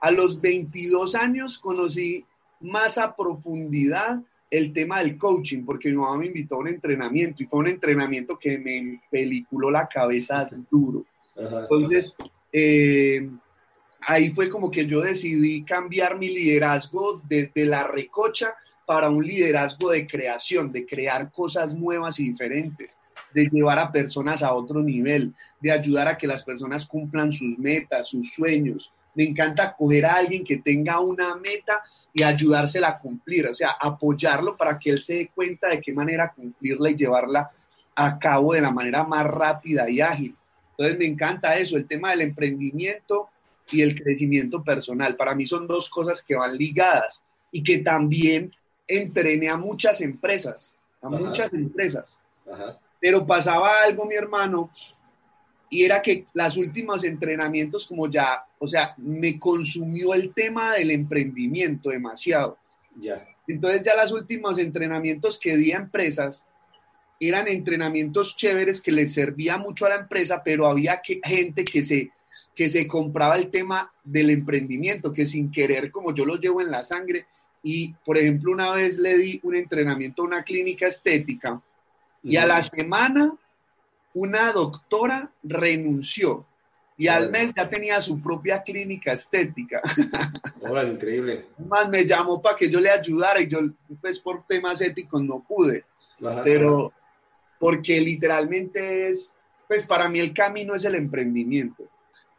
a 0.00 0.10
los 0.10 0.40
22 0.40 1.14
años 1.14 1.58
conocí 1.58 2.24
más 2.60 2.98
a 2.98 3.14
profundidad 3.14 4.20
el 4.50 4.72
tema 4.72 5.00
del 5.00 5.18
coaching, 5.18 5.64
porque 5.64 5.90
mi 5.90 5.96
mamá 5.96 6.18
me 6.18 6.26
invitó 6.26 6.56
a 6.56 6.58
un 6.58 6.68
entrenamiento 6.68 7.42
y 7.42 7.46
fue 7.46 7.60
un 7.60 7.68
entrenamiento 7.68 8.38
que 8.38 8.58
me 8.58 9.00
peliculó 9.10 9.70
la 9.70 9.86
cabeza 9.86 10.48
duro. 10.70 11.04
Entonces, 11.36 12.16
eh, 12.52 13.28
ahí 14.00 14.32
fue 14.32 14.48
como 14.48 14.70
que 14.70 14.86
yo 14.86 15.00
decidí 15.00 15.62
cambiar 15.62 16.18
mi 16.18 16.28
liderazgo 16.28 17.20
de, 17.28 17.50
de, 17.54 17.64
la 17.66 17.86
recocha 17.86 18.54
para 18.86 19.10
un 19.10 19.24
liderazgo 19.24 19.90
de 19.90 20.06
creación, 20.06 20.72
de 20.72 20.86
crear 20.86 21.30
cosas 21.30 21.74
nuevas 21.74 22.18
y 22.18 22.30
diferentes, 22.30 22.98
de 23.32 23.46
llevar 23.46 23.78
a 23.78 23.92
personas 23.92 24.42
a 24.42 24.52
otro 24.52 24.82
nivel, 24.82 25.34
de 25.60 25.72
ayudar 25.72 26.08
a 26.08 26.16
que 26.16 26.26
las 26.26 26.42
personas 26.42 26.86
cumplan 26.86 27.32
sus 27.32 27.58
metas, 27.58 28.08
sus 28.08 28.32
sueños. 28.32 28.92
Me 29.14 29.24
encanta 29.24 29.74
coger 29.76 30.06
a 30.06 30.14
alguien 30.14 30.44
que 30.44 30.58
tenga 30.58 31.00
una 31.00 31.34
meta 31.36 31.82
y 32.12 32.22
ayudársela 32.22 32.88
a 32.88 32.98
cumplir, 32.98 33.46
o 33.48 33.54
sea, 33.54 33.70
apoyarlo 33.80 34.56
para 34.56 34.78
que 34.78 34.90
él 34.90 35.00
se 35.02 35.14
dé 35.14 35.30
cuenta 35.34 35.68
de 35.68 35.80
qué 35.80 35.92
manera 35.92 36.32
cumplirla 36.32 36.90
y 36.90 36.96
llevarla 36.96 37.50
a 37.94 38.18
cabo 38.18 38.52
de 38.52 38.60
la 38.60 38.70
manera 38.70 39.02
más 39.04 39.26
rápida 39.26 39.90
y 39.90 40.00
ágil. 40.00 40.36
Entonces 40.70 40.98
me 40.98 41.06
encanta 41.06 41.56
eso, 41.56 41.76
el 41.76 41.88
tema 41.88 42.10
del 42.10 42.20
emprendimiento 42.20 43.28
y 43.72 43.82
el 43.82 44.00
crecimiento 44.00 44.62
personal. 44.62 45.16
Para 45.16 45.34
mí 45.34 45.46
son 45.46 45.66
dos 45.66 45.90
cosas 45.90 46.22
que 46.22 46.36
van 46.36 46.56
ligadas 46.56 47.24
y 47.50 47.62
que 47.62 47.78
también 47.78 48.52
entrené 48.86 49.48
a 49.48 49.56
muchas 49.56 50.00
empresas, 50.00 50.76
a 51.02 51.08
muchas 51.08 51.52
empresas. 51.52 52.18
Pero 53.00 53.26
pasaba 53.26 53.82
algo, 53.82 54.06
mi 54.06 54.14
hermano, 54.14 54.70
y 55.70 55.84
era 55.84 56.00
que 56.00 56.26
los 56.32 56.56
últimos 56.56 57.04
entrenamientos, 57.04 57.86
como 57.86 58.10
ya, 58.10 58.44
o 58.58 58.66
sea, 58.66 58.94
me 58.96 59.38
consumió 59.38 60.14
el 60.14 60.32
tema 60.32 60.72
del 60.74 60.90
emprendimiento 60.90 61.90
demasiado. 61.90 62.58
Ya. 62.96 63.26
Entonces 63.46 63.82
ya 63.82 63.94
los 64.00 64.12
últimos 64.12 64.58
entrenamientos 64.58 65.38
que 65.38 65.56
di 65.56 65.72
a 65.72 65.76
empresas 65.76 66.46
eran 67.20 67.48
entrenamientos 67.48 68.36
chéveres 68.36 68.80
que 68.80 68.92
les 68.92 69.12
servía 69.12 69.58
mucho 69.58 69.86
a 69.86 69.90
la 69.90 69.96
empresa, 69.96 70.42
pero 70.44 70.66
había 70.66 71.00
que, 71.02 71.20
gente 71.24 71.64
que 71.64 71.82
se, 71.82 72.12
que 72.54 72.68
se 72.68 72.86
compraba 72.86 73.36
el 73.36 73.50
tema 73.50 73.92
del 74.04 74.30
emprendimiento, 74.30 75.12
que 75.12 75.26
sin 75.26 75.50
querer, 75.50 75.90
como 75.90 76.14
yo 76.14 76.24
lo 76.24 76.36
llevo 76.36 76.60
en 76.60 76.70
la 76.70 76.84
sangre, 76.84 77.26
y 77.62 77.92
por 78.04 78.16
ejemplo 78.16 78.52
una 78.52 78.72
vez 78.72 78.98
le 78.98 79.18
di 79.18 79.40
un 79.42 79.56
entrenamiento 79.56 80.22
a 80.22 80.26
una 80.26 80.44
clínica 80.44 80.86
estética 80.86 81.60
y 82.22 82.36
a 82.36 82.46
la 82.46 82.62
semana 82.62 83.34
una 84.14 84.52
doctora 84.52 85.30
renunció 85.42 86.46
y 86.98 87.06
al 87.06 87.30
mes 87.30 87.54
ya 87.56 87.70
tenía 87.70 88.00
su 88.00 88.20
propia 88.20 88.60
clínica 88.60 89.12
estética. 89.12 89.80
Órale, 90.60 90.90
increíble. 90.90 91.46
Más 91.68 91.88
me 91.88 92.04
llamó 92.04 92.42
para 92.42 92.56
que 92.56 92.68
yo 92.68 92.80
le 92.80 92.90
ayudara 92.90 93.40
y 93.40 93.46
yo, 93.46 93.60
pues 94.00 94.18
por 94.18 94.44
temas 94.44 94.80
éticos 94.80 95.22
no 95.22 95.44
pude. 95.46 95.84
pero 96.42 96.92
porque 97.60 98.00
literalmente 98.00 99.08
es, 99.08 99.36
pues 99.68 99.86
para 99.86 100.08
mí 100.08 100.18
el 100.18 100.34
camino 100.34 100.74
es 100.74 100.84
el 100.84 100.96
emprendimiento. 100.96 101.84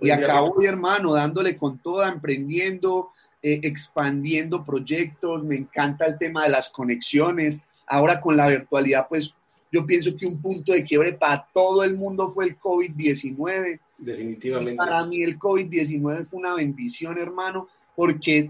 Y 0.02 0.12
acabo, 0.12 0.56
mi 0.58 0.66
hermano, 0.66 1.14
dándole 1.14 1.56
con 1.56 1.80
toda, 1.80 2.10
emprendiendo, 2.10 3.12
eh, 3.42 3.60
expandiendo 3.64 4.66
proyectos, 4.66 5.44
me 5.44 5.56
encanta 5.56 6.06
el 6.06 6.18
tema 6.18 6.44
de 6.44 6.50
las 6.50 6.70
conexiones. 6.70 7.60
Ahora 7.86 8.20
con 8.20 8.36
la 8.38 8.48
virtualidad, 8.48 9.08
pues 9.08 9.36
yo 9.72 9.86
pienso 9.86 10.16
que 10.16 10.26
un 10.26 10.42
punto 10.42 10.74
de 10.74 10.84
quiebre 10.84 11.14
para 11.14 11.48
todo 11.54 11.84
el 11.84 11.96
mundo 11.96 12.32
fue 12.34 12.46
el 12.46 12.60
COVID-19. 12.60 13.80
Definitivamente. 13.98 14.78
para 14.78 15.06
mí 15.06 15.22
el 15.24 15.38
COVID-19 15.38 16.26
fue 16.26 16.40
una 16.40 16.56
bendición, 16.56 17.18
hermano, 17.18 17.68
porque 17.96 18.50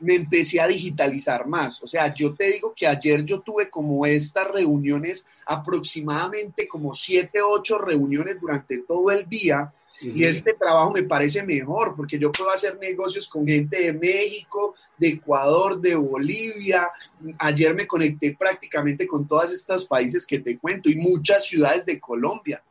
me 0.00 0.14
empecé 0.14 0.60
a 0.60 0.66
digitalizar 0.66 1.46
más. 1.46 1.82
O 1.82 1.86
sea, 1.86 2.12
yo 2.14 2.34
te 2.34 2.50
digo 2.50 2.72
que 2.74 2.86
ayer 2.86 3.24
yo 3.24 3.40
tuve 3.40 3.68
como 3.70 4.06
estas 4.06 4.46
reuniones, 4.48 5.26
aproximadamente 5.46 6.68
como 6.68 6.94
siete, 6.94 7.40
ocho 7.42 7.78
reuniones 7.78 8.40
durante 8.40 8.78
todo 8.78 9.10
el 9.10 9.28
día 9.28 9.72
y 10.00 10.24
este 10.24 10.54
trabajo 10.54 10.92
me 10.92 11.02
parece 11.02 11.42
mejor 11.42 11.94
porque 11.96 12.18
yo 12.18 12.30
puedo 12.30 12.50
hacer 12.50 12.78
negocios 12.78 13.28
con 13.28 13.46
gente 13.46 13.80
de 13.80 13.92
México, 13.92 14.74
de 14.96 15.08
Ecuador, 15.08 15.80
de 15.80 15.94
Bolivia. 15.96 16.88
Ayer 17.38 17.74
me 17.74 17.86
conecté 17.86 18.36
prácticamente 18.38 19.06
con 19.06 19.26
todos 19.26 19.52
estos 19.52 19.84
países 19.84 20.26
que 20.26 20.38
te 20.38 20.58
cuento 20.58 20.88
y 20.88 20.96
muchas 20.96 21.46
ciudades 21.46 21.84
de 21.84 21.98
Colombia. 21.98 22.62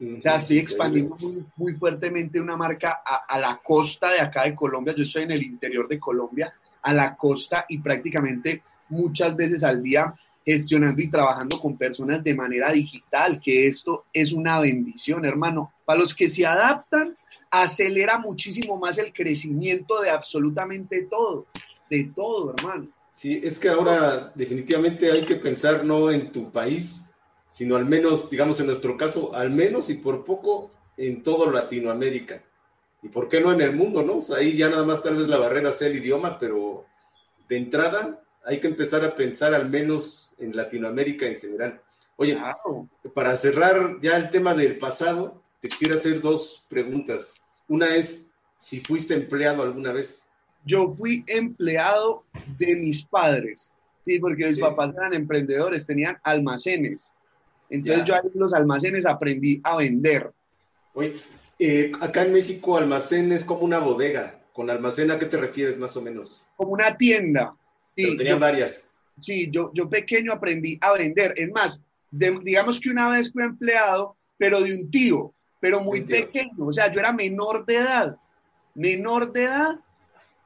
O 0.00 0.20
sea, 0.20 0.36
estoy 0.36 0.58
expandiendo 0.58 1.16
muy, 1.16 1.44
muy 1.56 1.74
fuertemente 1.74 2.40
una 2.40 2.56
marca 2.56 3.02
a, 3.04 3.24
a, 3.28 3.38
la 3.40 3.60
costa 3.62 4.12
de 4.12 4.20
acá 4.20 4.44
de 4.44 4.54
Colombia. 4.54 4.94
Yo 4.96 5.02
estoy 5.02 5.24
en 5.24 5.32
el 5.32 5.42
interior 5.42 5.88
de 5.88 5.98
Colombia, 5.98 6.54
a 6.82 6.92
la 6.92 7.16
costa 7.16 7.66
y 7.68 7.78
prácticamente 7.78 8.62
muchas 8.88 9.34
veces 9.34 9.64
al 9.64 9.82
día 9.82 10.14
gestionando 10.48 11.02
y 11.02 11.10
trabajando 11.10 11.60
con 11.60 11.76
personas 11.76 12.24
de 12.24 12.34
manera 12.34 12.72
digital, 12.72 13.38
que 13.38 13.66
esto 13.66 14.06
es 14.14 14.32
una 14.32 14.58
bendición, 14.58 15.26
hermano. 15.26 15.74
Para 15.84 16.00
los 16.00 16.14
que 16.14 16.30
se 16.30 16.46
adaptan, 16.46 17.18
acelera 17.50 18.16
muchísimo 18.16 18.78
más 18.78 18.96
el 18.96 19.12
crecimiento 19.12 20.00
de 20.00 20.08
absolutamente 20.08 21.02
todo, 21.02 21.48
de 21.90 22.10
todo, 22.16 22.54
hermano. 22.56 22.88
Sí, 23.12 23.38
es 23.44 23.58
que 23.58 23.68
ahora 23.68 24.32
definitivamente 24.34 25.12
hay 25.12 25.26
que 25.26 25.34
pensar 25.34 25.84
no 25.84 26.10
en 26.10 26.32
tu 26.32 26.50
país, 26.50 27.04
sino 27.46 27.76
al 27.76 27.84
menos, 27.84 28.30
digamos 28.30 28.58
en 28.60 28.66
nuestro 28.68 28.96
caso, 28.96 29.34
al 29.34 29.50
menos 29.50 29.90
y 29.90 29.94
por 29.94 30.24
poco 30.24 30.70
en 30.96 31.22
todo 31.22 31.50
Latinoamérica. 31.50 32.42
¿Y 33.02 33.08
por 33.08 33.28
qué 33.28 33.42
no 33.42 33.52
en 33.52 33.60
el 33.60 33.76
mundo, 33.76 34.02
no? 34.02 34.20
ahí 34.34 34.56
ya 34.56 34.70
nada 34.70 34.84
más 34.84 35.02
tal 35.02 35.16
vez 35.16 35.28
la 35.28 35.36
barrera 35.36 35.72
sea 35.72 35.88
el 35.88 35.96
idioma, 35.96 36.38
pero 36.38 36.86
de 37.50 37.58
entrada 37.58 38.22
hay 38.46 38.60
que 38.60 38.68
empezar 38.68 39.04
a 39.04 39.14
pensar 39.14 39.52
al 39.52 39.68
menos 39.68 40.27
en 40.38 40.56
Latinoamérica 40.56 41.26
en 41.26 41.36
general. 41.36 41.80
Oye, 42.16 42.36
para 43.14 43.36
cerrar 43.36 43.98
ya 44.00 44.16
el 44.16 44.30
tema 44.30 44.54
del 44.54 44.76
pasado, 44.76 45.42
te 45.60 45.68
quisiera 45.68 45.94
hacer 45.94 46.20
dos 46.20 46.64
preguntas. 46.68 47.40
Una 47.68 47.94
es 47.94 48.26
si 48.56 48.80
fuiste 48.80 49.14
empleado 49.14 49.62
alguna 49.62 49.92
vez. 49.92 50.28
Yo 50.64 50.94
fui 50.96 51.24
empleado 51.26 52.24
de 52.58 52.74
mis 52.76 53.04
padres, 53.04 53.72
sí, 54.02 54.18
porque 54.18 54.46
mis 54.46 54.58
papás 54.58 54.92
eran 54.96 55.14
emprendedores, 55.14 55.86
tenían 55.86 56.18
almacenes. 56.22 57.12
Entonces 57.70 58.04
yo 58.04 58.14
en 58.16 58.30
los 58.34 58.52
almacenes 58.52 59.06
aprendí 59.06 59.60
a 59.62 59.76
vender. 59.76 60.32
Oye, 60.94 61.20
eh, 61.58 61.92
acá 62.00 62.24
en 62.24 62.32
México 62.32 62.76
almacén 62.76 63.30
es 63.32 63.44
como 63.44 63.60
una 63.60 63.78
bodega. 63.78 64.34
¿Con 64.52 64.70
almacén 64.70 65.12
a 65.12 65.18
qué 65.20 65.26
te 65.26 65.36
refieres 65.36 65.78
más 65.78 65.96
o 65.96 66.02
menos? 66.02 66.44
Como 66.56 66.72
una 66.72 66.96
tienda. 66.96 67.54
Sí, 67.96 68.16
tenían 68.16 68.40
varias. 68.40 68.87
Sí, 69.20 69.50
yo, 69.50 69.70
yo 69.74 69.88
pequeño 69.88 70.32
aprendí 70.32 70.78
a 70.80 70.92
vender. 70.92 71.34
Es 71.36 71.50
más, 71.50 71.80
digamos 72.10 72.80
que 72.80 72.90
una 72.90 73.10
vez 73.10 73.32
fui 73.32 73.42
empleado, 73.42 74.16
pero 74.36 74.60
de 74.60 74.74
un 74.74 74.90
tío, 74.90 75.32
pero 75.60 75.80
muy 75.80 76.02
pequeño. 76.02 76.66
O 76.66 76.72
sea, 76.72 76.90
yo 76.90 77.00
era 77.00 77.12
menor 77.12 77.66
de 77.66 77.76
edad. 77.76 78.16
Menor 78.74 79.32
de 79.32 79.44
edad, 79.44 79.80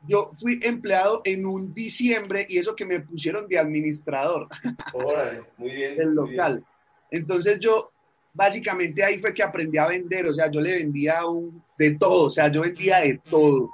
yo 0.08 0.32
fui 0.40 0.58
empleado 0.62 1.20
en 1.24 1.46
un 1.46 1.72
diciembre 1.72 2.46
y 2.48 2.58
eso 2.58 2.74
que 2.74 2.84
me 2.84 3.00
pusieron 3.00 3.46
de 3.46 3.58
administrador. 3.58 4.48
Órale, 4.92 5.44
muy 5.56 5.70
bien. 5.70 5.96
Del 5.96 6.14
local. 6.14 6.64
Entonces 7.10 7.60
yo, 7.60 7.92
básicamente 8.32 9.04
ahí 9.04 9.20
fue 9.20 9.34
que 9.34 9.42
aprendí 9.42 9.78
a 9.78 9.86
vender. 9.86 10.26
O 10.26 10.34
sea, 10.34 10.50
yo 10.50 10.60
le 10.60 10.78
vendía 10.78 11.26
un, 11.26 11.62
de 11.78 11.92
todo. 11.96 12.26
O 12.26 12.30
sea, 12.30 12.50
yo 12.50 12.62
vendía 12.62 13.00
de 13.00 13.20
todo. 13.28 13.70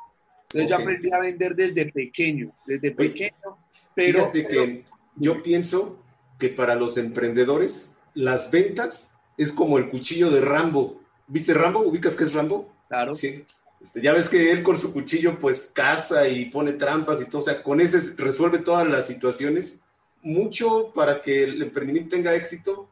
Entonces 0.50 0.70
yo 0.70 0.76
aprendí 0.76 1.12
a 1.12 1.20
vender 1.20 1.54
desde 1.54 1.92
pequeño, 1.92 2.52
desde 2.66 2.92
pequeño 2.92 3.58
pero, 3.94 4.30
Fíjate 4.30 4.46
que 4.46 4.84
yo 5.16 5.42
pienso 5.42 5.98
que 6.38 6.48
para 6.48 6.74
los 6.74 6.96
emprendedores 6.96 7.90
las 8.14 8.50
ventas 8.50 9.14
es 9.36 9.52
como 9.52 9.76
el 9.76 9.90
cuchillo 9.90 10.30
de 10.30 10.40
Rambo. 10.40 11.00
¿Viste 11.26 11.52
Rambo? 11.52 11.80
¿Ubicas 11.80 12.14
qué 12.14 12.24
es 12.24 12.32
Rambo? 12.32 12.72
Claro. 12.88 13.12
Sí. 13.12 13.44
Este, 13.80 14.00
ya 14.00 14.12
ves 14.12 14.28
que 14.28 14.50
él 14.52 14.62
con 14.62 14.78
su 14.78 14.92
cuchillo 14.92 15.38
pues 15.38 15.70
caza 15.74 16.28
y 16.28 16.46
pone 16.46 16.72
trampas 16.72 17.20
y 17.20 17.26
todo, 17.26 17.40
o 17.40 17.44
sea, 17.44 17.62
con 17.62 17.80
ese 17.80 18.00
resuelve 18.16 18.58
todas 18.58 18.88
las 18.88 19.06
situaciones. 19.06 19.82
Mucho 20.22 20.92
para 20.94 21.22
que 21.22 21.44
el 21.44 21.62
emprendimiento 21.62 22.16
tenga 22.16 22.34
éxito 22.34 22.88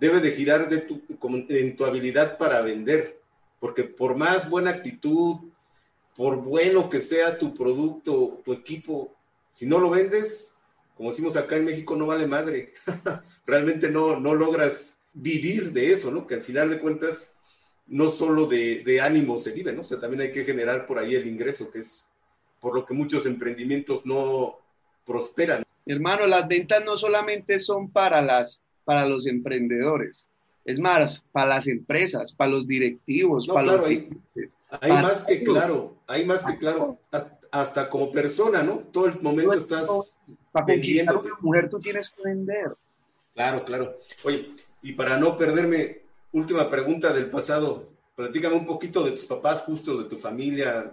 debe 0.00 0.20
de 0.20 0.32
girar 0.32 0.68
de 0.68 0.78
tu, 0.78 1.02
en 1.48 1.76
tu 1.76 1.84
habilidad 1.84 2.38
para 2.38 2.60
vender, 2.60 3.20
porque 3.60 3.84
por 3.84 4.16
más 4.16 4.48
buena 4.48 4.70
actitud, 4.70 5.36
por 6.16 6.36
bueno 6.36 6.88
que 6.88 7.00
sea 7.00 7.38
tu 7.38 7.52
producto, 7.52 8.40
tu 8.44 8.52
equipo, 8.52 9.14
si 9.50 9.66
no 9.66 9.78
lo 9.78 9.90
vendes, 9.90 10.54
como 10.96 11.10
decimos 11.10 11.36
acá 11.36 11.56
en 11.56 11.66
México, 11.66 11.94
no 11.94 12.06
vale 12.06 12.26
madre. 12.26 12.72
Realmente 13.46 13.90
no, 13.90 14.18
no 14.18 14.34
logras 14.34 15.00
vivir 15.12 15.72
de 15.72 15.92
eso, 15.92 16.10
¿no? 16.10 16.26
Que 16.26 16.34
al 16.34 16.42
final 16.42 16.70
de 16.70 16.78
cuentas, 16.78 17.34
no 17.86 18.08
solo 18.08 18.46
de, 18.46 18.82
de 18.82 19.00
ánimo 19.00 19.38
se 19.38 19.52
vive, 19.52 19.72
¿no? 19.72 19.82
O 19.82 19.84
sea, 19.84 20.00
también 20.00 20.22
hay 20.22 20.32
que 20.32 20.44
generar 20.44 20.86
por 20.86 20.98
ahí 20.98 21.14
el 21.14 21.26
ingreso, 21.26 21.70
que 21.70 21.80
es 21.80 22.08
por 22.60 22.74
lo 22.74 22.86
que 22.86 22.94
muchos 22.94 23.26
emprendimientos 23.26 24.06
no 24.06 24.58
prosperan. 25.04 25.62
Hermano, 25.84 26.26
las 26.26 26.48
ventas 26.48 26.82
no 26.84 26.96
solamente 26.96 27.58
son 27.58 27.90
para, 27.90 28.22
las, 28.22 28.62
para 28.84 29.06
los 29.06 29.26
emprendedores, 29.26 30.30
es 30.66 30.78
más, 30.78 31.24
para 31.32 31.46
las 31.46 31.66
empresas, 31.66 32.34
para 32.34 32.50
los 32.50 32.66
directivos, 32.66 33.46
para 33.46 33.76
los... 33.76 33.86
Hay, 33.86 34.10
hay 34.80 34.92
más 34.92 35.24
que 35.24 35.42
claro, 35.42 35.96
hay 36.06 36.24
más 36.24 36.44
que 36.44 36.58
claro 36.58 36.98
hasta 37.50 37.88
como 37.88 38.10
persona, 38.10 38.62
¿no? 38.62 38.78
Todo 38.78 39.06
el 39.06 39.20
momento 39.22 39.54
estás 39.54 40.16
para 40.52 40.66
conquistar 40.66 41.16
una 41.16 41.34
mujer 41.40 41.70
tú 41.70 41.80
tienes 41.80 42.10
que 42.10 42.22
vender. 42.22 42.76
Claro, 43.34 43.64
claro. 43.64 43.98
Oye, 44.24 44.50
y 44.82 44.92
para 44.92 45.16
no 45.16 45.38
perderme, 45.38 46.02
última 46.32 46.68
pregunta 46.68 47.12
del 47.12 47.30
pasado, 47.30 47.88
platícame 48.14 48.56
un 48.56 48.66
poquito 48.66 49.02
de 49.02 49.12
tus 49.12 49.24
papás, 49.24 49.62
justo 49.62 49.96
de 49.96 50.08
tu 50.08 50.18
familia, 50.18 50.92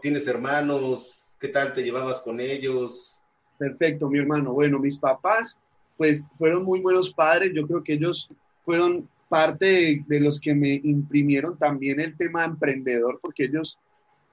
tienes 0.00 0.26
hermanos, 0.26 1.22
qué 1.38 1.48
tal 1.48 1.72
te 1.72 1.82
llevabas 1.82 2.20
con 2.20 2.40
ellos, 2.40 3.20
Perfecto, 3.60 4.08
mi 4.08 4.18
hermano. 4.18 4.54
Bueno, 4.54 4.78
mis 4.78 4.96
papás, 4.96 5.60
pues 5.98 6.24
fueron 6.38 6.64
muy 6.64 6.80
buenos 6.80 7.12
padres. 7.12 7.52
Yo 7.54 7.66
creo 7.66 7.84
que 7.84 7.92
ellos 7.92 8.26
fueron 8.64 9.08
parte 9.28 10.04
de, 10.06 10.20
los 10.20 10.40
que 10.40 10.54
me 10.54 10.74
imprimieron 10.74 11.56
también 11.56 12.00
el 12.00 12.16
tema 12.16 12.44
emprendedor, 12.44 13.18
porque 13.22 13.44
ellos 13.44 13.78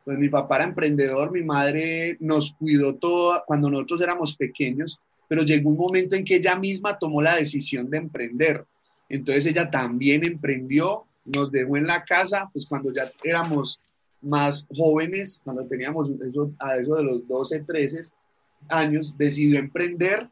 pues 0.03 0.17
mi 0.17 0.29
papá 0.29 0.55
era 0.55 0.65
emprendedor, 0.65 1.31
mi 1.31 1.43
madre 1.43 2.15
nos 2.21 2.53
cuidó 2.53 2.95
todo 2.95 3.43
cuando 3.45 3.69
nosotros 3.69 3.99
éramos 3.99 4.37
pequeños, 4.37 5.01
pero 5.27 5.43
llegó 5.43 5.69
un 5.69 5.77
momento 5.77 6.15
en 6.15 6.23
que 6.23 6.37
ella 6.37 6.55
misma 6.55 6.97
tomó 6.97 7.21
la 7.21 7.35
decisión 7.35 7.89
de 7.89 7.97
emprender. 7.97 8.65
Entonces 9.09 9.47
ella 9.47 9.69
también 9.69 10.23
emprendió, 10.23 11.03
nos 11.25 11.51
dejó 11.51 11.75
en 11.75 11.87
la 11.87 12.05
casa, 12.05 12.49
pues 12.53 12.65
cuando 12.65 12.93
ya 12.93 13.11
éramos 13.21 13.81
más 14.21 14.65
jóvenes, 14.75 15.41
cuando 15.43 15.67
teníamos 15.67 16.09
a 16.59 16.77
eso 16.77 16.95
de 16.95 17.03
los 17.03 17.27
12, 17.27 17.59
13 17.67 17.99
años, 18.69 19.17
decidió 19.17 19.59
emprender 19.59 20.29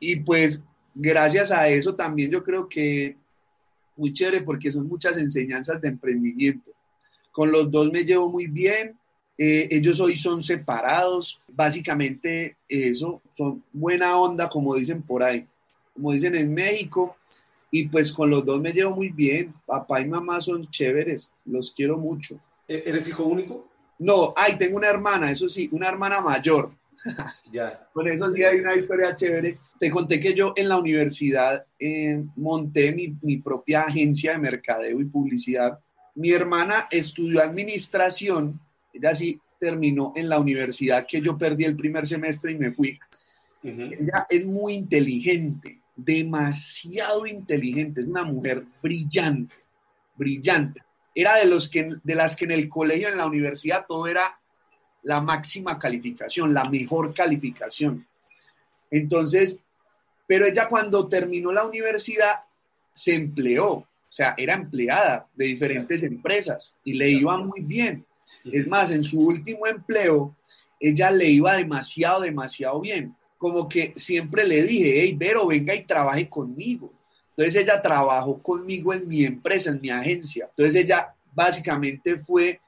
y 0.00 0.20
pues 0.20 0.64
gracias 0.98 1.52
a 1.52 1.68
eso 1.68 1.94
también 1.94 2.30
yo 2.30 2.42
creo 2.42 2.68
que 2.68 3.16
muy 3.96 4.12
chévere 4.12 4.42
porque 4.42 4.70
son 4.70 4.86
muchas 4.86 5.16
enseñanzas 5.16 5.80
de 5.80 5.88
emprendimiento. 5.88 6.72
Con 7.32 7.52
los 7.52 7.70
dos 7.70 7.90
me 7.92 8.04
llevo 8.04 8.30
muy 8.30 8.46
bien. 8.46 8.96
Eh, 9.36 9.68
ellos 9.70 10.00
hoy 10.00 10.16
son 10.16 10.42
separados. 10.42 11.40
Básicamente 11.48 12.56
eso, 12.68 13.22
son 13.36 13.62
buena 13.72 14.16
onda, 14.18 14.48
como 14.48 14.74
dicen 14.74 15.02
por 15.02 15.22
ahí, 15.22 15.46
como 15.94 16.12
dicen 16.12 16.34
en 16.34 16.52
México. 16.52 17.16
Y 17.70 17.88
pues 17.88 18.12
con 18.12 18.30
los 18.30 18.44
dos 18.44 18.60
me 18.60 18.72
llevo 18.72 18.96
muy 18.96 19.10
bien. 19.10 19.54
Papá 19.66 20.00
y 20.00 20.06
mamá 20.06 20.40
son 20.40 20.68
chéveres, 20.70 21.32
los 21.44 21.72
quiero 21.72 21.96
mucho. 21.98 22.40
¿E-, 22.66 22.82
¿Eres 22.86 23.06
hijo 23.08 23.24
único? 23.24 23.68
No, 23.98 24.32
ay, 24.36 24.56
tengo 24.56 24.76
una 24.76 24.88
hermana, 24.88 25.30
eso 25.30 25.48
sí, 25.48 25.68
una 25.72 25.88
hermana 25.88 26.20
mayor. 26.20 26.70
ya. 27.52 27.88
Con 27.92 28.08
eso 28.08 28.30
sí 28.30 28.42
hay 28.42 28.60
una 28.60 28.74
historia 28.74 29.14
chévere. 29.14 29.58
Te 29.78 29.90
conté 29.90 30.18
que 30.18 30.34
yo 30.34 30.52
en 30.56 30.68
la 30.68 30.78
universidad 30.78 31.64
eh, 31.78 32.22
monté 32.36 32.92
mi, 32.92 33.16
mi 33.22 33.38
propia 33.38 33.82
agencia 33.82 34.32
de 34.32 34.38
mercadeo 34.38 35.00
y 35.00 35.04
publicidad 35.04 35.78
mi 36.18 36.32
hermana 36.32 36.88
estudió 36.90 37.40
administración, 37.40 38.60
ella 38.92 39.14
sí 39.14 39.40
terminó 39.60 40.12
en 40.16 40.28
la 40.28 40.40
universidad 40.40 41.06
que 41.06 41.20
yo 41.20 41.38
perdí 41.38 41.64
el 41.64 41.76
primer 41.76 42.08
semestre 42.08 42.52
y 42.52 42.58
me 42.58 42.72
fui. 42.72 42.98
Ella 43.62 44.26
es 44.28 44.44
muy 44.44 44.74
inteligente, 44.74 45.80
demasiado 45.94 47.24
inteligente, 47.26 48.00
es 48.00 48.08
una 48.08 48.24
mujer 48.24 48.64
brillante, 48.82 49.54
brillante. 50.16 50.82
Era 51.14 51.36
de, 51.36 51.46
los 51.46 51.68
que, 51.68 51.88
de 52.02 52.14
las 52.16 52.34
que 52.34 52.46
en 52.46 52.52
el 52.52 52.68
colegio, 52.68 53.08
en 53.08 53.18
la 53.18 53.26
universidad, 53.26 53.86
todo 53.86 54.08
era 54.08 54.37
la 55.02 55.20
máxima 55.20 55.78
calificación, 55.78 56.52
la 56.52 56.68
mejor 56.68 57.14
calificación. 57.14 58.06
Entonces, 58.90 59.62
pero 60.26 60.46
ella 60.46 60.68
cuando 60.68 61.08
terminó 61.08 61.52
la 61.52 61.64
universidad 61.64 62.44
se 62.92 63.14
empleó 63.14 63.88
o 64.08 64.12
sea, 64.12 64.34
era 64.38 64.54
empleada 64.54 65.28
de 65.34 65.44
diferentes 65.44 66.02
empresas 66.02 66.74
y 66.82 66.94
le 66.94 67.10
iba 67.10 67.36
muy 67.36 67.60
bien. 67.60 68.06
Es 68.44 68.66
más, 68.66 68.90
en 68.90 69.04
su 69.04 69.20
último 69.20 69.66
empleo, 69.66 70.34
ella 70.80 71.10
le 71.10 71.26
iba 71.26 71.56
demasiado, 71.56 72.22
demasiado 72.22 72.80
bien. 72.80 73.14
Como 73.36 73.68
que 73.68 73.92
siempre 73.96 74.46
le 74.46 74.62
dije, 74.62 75.02
hey, 75.02 75.14
Vero, 75.16 75.46
venga 75.46 75.74
y 75.74 75.84
trabaje 75.84 76.28
conmigo. 76.28 76.90
Entonces 77.30 77.56
ella 77.56 77.82
trabajó 77.82 78.42
conmigo 78.42 78.94
en 78.94 79.06
mi 79.06 79.24
empresa, 79.24 79.70
en 79.70 79.80
mi 79.80 79.90
agencia. 79.90 80.48
Entonces 80.56 80.82
ella 80.82 81.14
básicamente 81.34 82.18
fue 82.18 82.60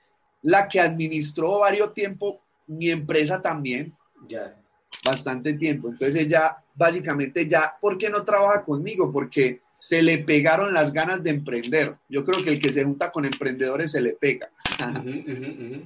la 0.42 0.68
que 0.68 0.80
administró 0.80 1.60
varios 1.60 1.94
tiempo 1.94 2.40
mi 2.66 2.90
empresa 2.90 3.42
también. 3.42 3.94
Ya. 4.28 4.56
Bastante 5.04 5.54
tiempo. 5.54 5.88
Entonces 5.88 6.16
ella 6.16 6.62
básicamente 6.74 7.46
ya, 7.46 7.76
¿por 7.80 7.98
qué 7.98 8.08
no 8.08 8.24
trabaja 8.24 8.64
conmigo? 8.64 9.12
Porque 9.12 9.60
se 9.78 10.02
le 10.02 10.18
pegaron 10.18 10.72
las 10.74 10.92
ganas 10.92 11.22
de 11.22 11.30
emprender. 11.30 11.96
Yo 12.08 12.24
creo 12.24 12.44
que 12.44 12.50
el 12.50 12.60
que 12.60 12.72
se 12.72 12.84
junta 12.84 13.10
con 13.10 13.24
emprendedores 13.24 13.90
se 13.90 14.00
le 14.00 14.12
pega. 14.12 14.50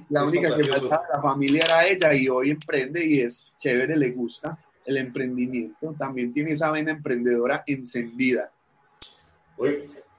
La 0.09 0.23
única 0.23 0.55
que 0.55 0.65
faltaba 0.65 1.03
la 1.13 1.21
familia 1.21 1.63
era 1.63 1.87
ella 1.87 2.13
y 2.13 2.27
hoy 2.27 2.51
emprende 2.51 3.05
y 3.05 3.21
es 3.21 3.53
chévere, 3.57 3.95
le 3.95 4.11
gusta 4.11 4.57
el 4.85 4.97
emprendimiento. 4.97 5.95
También 5.97 6.31
tiene 6.31 6.51
esa 6.51 6.71
vena 6.71 6.91
emprendedora 6.91 7.63
encendida. 7.65 8.51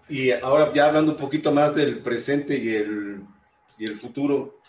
y 0.09 0.31
ahora 0.31 0.73
ya 0.73 0.87
hablando 0.87 1.13
un 1.13 1.19
poquito 1.19 1.53
más 1.53 1.75
del 1.75 1.99
presente 1.99 2.57
y 2.57 2.69
el, 2.75 3.21
y 3.79 3.85
el 3.85 3.97
futuro. 3.97 4.61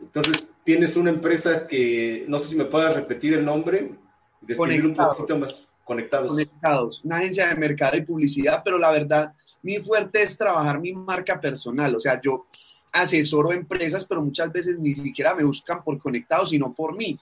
Entonces, 0.00 0.48
tienes 0.64 0.96
una 0.96 1.10
empresa 1.10 1.66
que, 1.66 2.24
no 2.28 2.38
sé 2.38 2.48
si 2.48 2.56
me 2.56 2.64
puedes 2.64 2.94
repetir 2.94 3.34
el 3.34 3.44
nombre, 3.44 3.92
describir 4.40 4.86
un 4.86 4.94
poquito 4.94 5.38
más. 5.38 5.68
Conectados. 5.84 6.32
Conectados, 6.32 7.04
una 7.04 7.18
agencia 7.18 7.46
de 7.46 7.54
mercado 7.54 7.96
y 7.96 8.00
publicidad, 8.00 8.62
pero 8.64 8.76
la 8.76 8.90
verdad, 8.90 9.32
mi 9.62 9.76
fuerte 9.76 10.20
es 10.20 10.36
trabajar 10.36 10.80
mi 10.80 10.92
marca 10.92 11.40
personal. 11.40 11.94
O 11.94 12.00
sea, 12.00 12.20
yo 12.20 12.46
asesoro 12.90 13.52
empresas, 13.52 14.04
pero 14.04 14.20
muchas 14.20 14.50
veces 14.50 14.80
ni 14.80 14.94
siquiera 14.94 15.32
me 15.36 15.44
buscan 15.44 15.84
por 15.84 15.96
conectados, 16.00 16.50
sino 16.50 16.74
por 16.74 16.96
mí. 16.96 17.16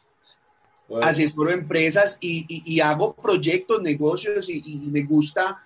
Asesoro 1.02 1.50
empresas 1.50 2.16
y, 2.22 2.80
hago 2.80 3.14
proyectos, 3.14 3.82
negocios 3.82 4.48
y, 4.48 4.62
y 4.64 4.76
me 4.76 5.02
gusta 5.02 5.58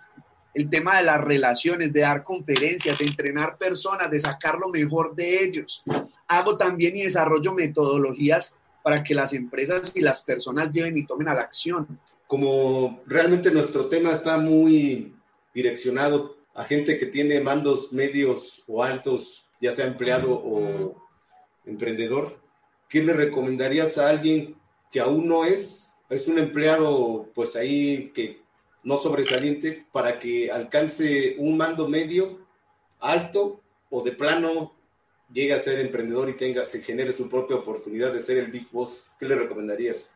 el 0.60 0.68
tema 0.68 0.98
de 0.98 1.04
las 1.04 1.20
relaciones, 1.20 1.92
de 1.92 2.00
dar 2.00 2.24
conferencias, 2.24 2.98
de 2.98 3.06
entrenar 3.06 3.56
personas, 3.58 4.10
de 4.10 4.20
sacar 4.20 4.58
lo 4.58 4.68
mejor 4.68 5.14
de 5.14 5.44
ellos. 5.44 5.82
Hago 6.26 6.56
también 6.56 6.96
y 6.96 7.02
desarrollo 7.02 7.52
metodologías 7.52 8.56
para 8.82 9.02
que 9.02 9.14
las 9.14 9.32
empresas 9.32 9.92
y 9.94 10.00
las 10.00 10.22
personas 10.22 10.70
lleven 10.70 10.96
y 10.96 11.06
tomen 11.06 11.28
a 11.28 11.34
la 11.34 11.42
acción 11.42 11.98
como 12.28 13.02
realmente 13.06 13.50
nuestro 13.50 13.88
tema 13.88 14.12
está 14.12 14.36
muy 14.36 15.14
direccionado 15.52 16.36
a 16.54 16.62
gente 16.62 16.98
que 16.98 17.06
tiene 17.06 17.40
mandos 17.40 17.92
medios 17.92 18.62
o 18.68 18.84
altos, 18.84 19.46
ya 19.60 19.72
sea 19.72 19.86
empleado 19.86 20.34
o 20.34 20.94
emprendedor, 21.64 22.38
¿qué 22.88 23.02
le 23.02 23.14
recomendarías 23.14 23.96
a 23.96 24.10
alguien 24.10 24.56
que 24.92 25.00
aún 25.00 25.26
no 25.26 25.44
es, 25.44 25.94
es 26.10 26.28
un 26.28 26.38
empleado 26.38 27.30
pues 27.34 27.56
ahí 27.56 28.12
que 28.14 28.42
no 28.82 28.96
sobresaliente 28.96 29.86
para 29.92 30.18
que 30.18 30.50
alcance 30.50 31.36
un 31.38 31.56
mando 31.56 31.88
medio, 31.88 32.46
alto 33.00 33.60
o 33.90 34.02
de 34.02 34.12
plano 34.12 34.74
llegue 35.32 35.54
a 35.54 35.58
ser 35.58 35.80
emprendedor 35.80 36.28
y 36.28 36.36
tenga, 36.36 36.64
se 36.64 36.82
genere 36.82 37.12
su 37.12 37.28
propia 37.28 37.56
oportunidad 37.56 38.12
de 38.12 38.20
ser 38.20 38.38
el 38.38 38.50
Big 38.50 38.68
Boss? 38.70 39.10
¿Qué 39.18 39.26
le 39.26 39.34
recomendarías? 39.34 40.10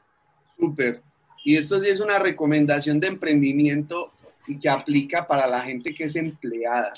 Súper. 0.59 1.01
Y 1.44 1.57
esto 1.57 1.81
sí 1.81 1.88
es 1.88 2.01
una 2.01 2.18
recomendación 2.18 3.01
de 3.01 3.09
emprendimiento 3.09 4.12
y 4.46 4.59
que 4.59 4.68
aplica 4.68 5.27
para 5.27 5.46
la 5.46 5.62
gente 5.62 5.94
que 5.94 6.05
es 6.05 6.16
empleada. 6.16 6.92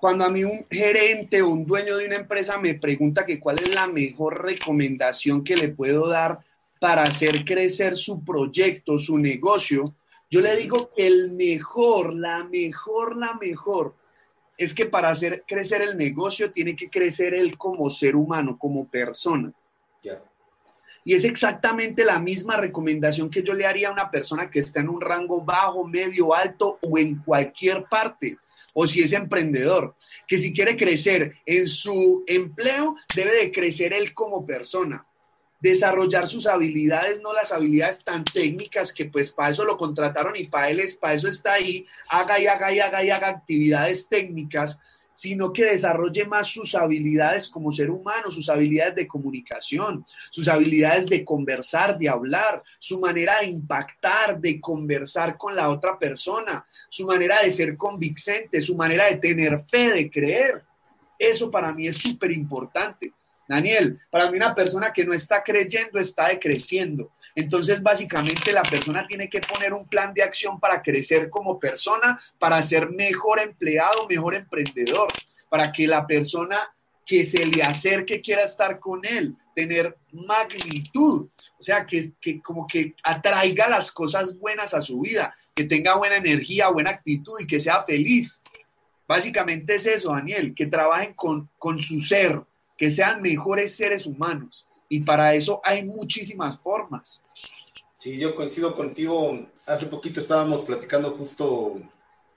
cuando 0.00 0.24
a 0.24 0.30
mí 0.30 0.44
un 0.44 0.66
gerente 0.70 1.42
o 1.42 1.50
un 1.50 1.66
dueño 1.66 1.96
de 1.96 2.06
una 2.06 2.16
empresa 2.16 2.58
me 2.58 2.74
pregunta 2.74 3.24
que 3.24 3.38
cuál 3.38 3.58
es 3.58 3.68
la 3.74 3.86
mejor 3.86 4.42
recomendación 4.42 5.44
que 5.44 5.56
le 5.56 5.68
puedo 5.68 6.08
dar 6.08 6.40
para 6.80 7.04
hacer 7.04 7.44
crecer 7.44 7.96
su 7.96 8.24
proyecto, 8.24 8.98
su 8.98 9.18
negocio, 9.18 9.94
yo 10.30 10.40
le 10.40 10.56
digo 10.56 10.90
que 10.94 11.06
el 11.06 11.32
mejor, 11.32 12.14
la 12.14 12.44
mejor, 12.44 13.16
la 13.16 13.34
mejor, 13.40 13.94
es 14.56 14.74
que 14.74 14.86
para 14.86 15.08
hacer 15.08 15.44
crecer 15.46 15.80
el 15.82 15.96
negocio 15.96 16.50
tiene 16.50 16.76
que 16.76 16.90
crecer 16.90 17.32
él 17.32 17.56
como 17.56 17.88
ser 17.88 18.16
humano, 18.16 18.58
como 18.58 18.86
persona. 18.86 19.52
Y 21.04 21.14
es 21.14 21.24
exactamente 21.24 22.04
la 22.04 22.18
misma 22.18 22.56
recomendación 22.58 23.30
que 23.30 23.42
yo 23.42 23.54
le 23.54 23.64
haría 23.64 23.88
a 23.88 23.92
una 23.92 24.10
persona 24.10 24.50
que 24.50 24.58
está 24.58 24.80
en 24.80 24.90
un 24.90 25.00
rango 25.00 25.40
bajo, 25.40 25.86
medio, 25.86 26.34
alto 26.34 26.78
o 26.82 26.98
en 26.98 27.22
cualquier 27.22 27.84
parte. 27.84 28.36
O 28.74 28.86
si 28.86 29.00
es 29.00 29.14
emprendedor, 29.14 29.94
que 30.26 30.36
si 30.36 30.52
quiere 30.52 30.76
crecer 30.76 31.36
en 31.46 31.66
su 31.66 32.24
empleo, 32.26 32.96
debe 33.14 33.32
de 33.36 33.50
crecer 33.50 33.94
él 33.94 34.12
como 34.12 34.44
persona 34.44 35.07
desarrollar 35.60 36.28
sus 36.28 36.46
habilidades, 36.46 37.20
no 37.20 37.32
las 37.32 37.52
habilidades 37.52 38.04
tan 38.04 38.24
técnicas 38.24 38.92
que 38.92 39.06
pues 39.06 39.30
para 39.30 39.50
eso 39.50 39.64
lo 39.64 39.76
contrataron 39.76 40.34
y 40.36 40.44
para 40.44 40.70
él 40.70 40.80
es, 40.80 40.96
para 40.96 41.14
eso 41.14 41.28
está 41.28 41.54
ahí, 41.54 41.86
haga 42.08 42.38
y 42.38 42.46
haga 42.46 42.72
y 42.72 42.80
haga 42.80 43.04
y 43.04 43.10
haga 43.10 43.28
actividades 43.28 44.08
técnicas, 44.08 44.80
sino 45.18 45.52
que 45.52 45.64
desarrolle 45.64 46.26
más 46.26 46.46
sus 46.46 46.76
habilidades 46.76 47.48
como 47.48 47.72
ser 47.72 47.90
humano, 47.90 48.30
sus 48.30 48.48
habilidades 48.48 48.94
de 48.94 49.08
comunicación, 49.08 50.06
sus 50.30 50.46
habilidades 50.46 51.06
de 51.06 51.24
conversar, 51.24 51.98
de 51.98 52.08
hablar, 52.08 52.62
su 52.78 53.00
manera 53.00 53.40
de 53.40 53.46
impactar, 53.46 54.38
de 54.40 54.60
conversar 54.60 55.36
con 55.36 55.56
la 55.56 55.70
otra 55.70 55.98
persona, 55.98 56.64
su 56.88 57.04
manera 57.04 57.42
de 57.42 57.50
ser 57.50 57.76
convincente, 57.76 58.62
su 58.62 58.76
manera 58.76 59.06
de 59.06 59.16
tener 59.16 59.64
fe, 59.68 59.90
de 59.90 60.08
creer. 60.08 60.62
Eso 61.18 61.50
para 61.50 61.72
mí 61.72 61.88
es 61.88 61.96
súper 61.96 62.30
importante. 62.30 63.12
Daniel, 63.48 63.98
para 64.10 64.30
mí 64.30 64.36
una 64.36 64.54
persona 64.54 64.92
que 64.92 65.06
no 65.06 65.14
está 65.14 65.42
creyendo 65.42 65.98
está 65.98 66.28
decreciendo. 66.28 67.12
Entonces, 67.34 67.82
básicamente 67.82 68.52
la 68.52 68.62
persona 68.62 69.06
tiene 69.06 69.28
que 69.30 69.40
poner 69.40 69.72
un 69.72 69.88
plan 69.88 70.12
de 70.12 70.22
acción 70.22 70.60
para 70.60 70.82
crecer 70.82 71.30
como 71.30 71.58
persona, 71.58 72.20
para 72.38 72.62
ser 72.62 72.90
mejor 72.90 73.40
empleado, 73.40 74.06
mejor 74.06 74.34
emprendedor, 74.34 75.08
para 75.48 75.72
que 75.72 75.86
la 75.86 76.06
persona 76.06 76.58
que 77.06 77.24
se 77.24 77.46
le 77.46 77.62
acerque 77.62 78.20
quiera 78.20 78.42
estar 78.42 78.78
con 78.78 79.00
él, 79.06 79.34
tener 79.54 79.94
magnitud, 80.12 81.30
o 81.58 81.62
sea, 81.62 81.86
que, 81.86 82.12
que 82.20 82.42
como 82.42 82.66
que 82.66 82.94
atraiga 83.02 83.66
las 83.66 83.90
cosas 83.90 84.38
buenas 84.38 84.74
a 84.74 84.82
su 84.82 85.00
vida, 85.00 85.34
que 85.54 85.64
tenga 85.64 85.96
buena 85.96 86.16
energía, 86.16 86.68
buena 86.68 86.90
actitud 86.90 87.32
y 87.40 87.46
que 87.46 87.60
sea 87.60 87.82
feliz. 87.84 88.42
Básicamente 89.06 89.76
es 89.76 89.86
eso, 89.86 90.12
Daniel, 90.12 90.54
que 90.54 90.66
trabajen 90.66 91.14
con, 91.14 91.48
con 91.58 91.80
su 91.80 91.98
ser, 92.00 92.42
que 92.78 92.90
sean 92.90 93.20
mejores 93.20 93.76
seres 93.76 94.06
humanos. 94.06 94.66
Y 94.88 95.00
para 95.00 95.34
eso 95.34 95.60
hay 95.64 95.84
muchísimas 95.84 96.58
formas. 96.58 97.20
Sí, 97.98 98.16
yo 98.16 98.34
coincido 98.34 98.74
contigo. 98.74 99.46
Hace 99.66 99.86
poquito 99.86 100.20
estábamos 100.20 100.62
platicando 100.62 101.10
justo 101.10 101.78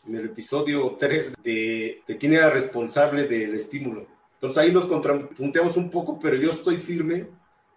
en 0.06 0.16
el 0.16 0.26
episodio 0.26 0.98
3 1.00 1.34
de, 1.44 2.02
de 2.06 2.18
quién 2.18 2.34
era 2.34 2.50
responsable 2.50 3.28
del 3.28 3.54
estímulo. 3.54 4.08
Entonces 4.34 4.58
ahí 4.58 4.72
nos 4.72 4.88
contrapunteamos 4.88 5.78
un 5.78 5.90
poco, 5.92 6.18
pero 6.20 6.36
yo 6.36 6.50
estoy 6.50 6.78
firme 6.78 7.28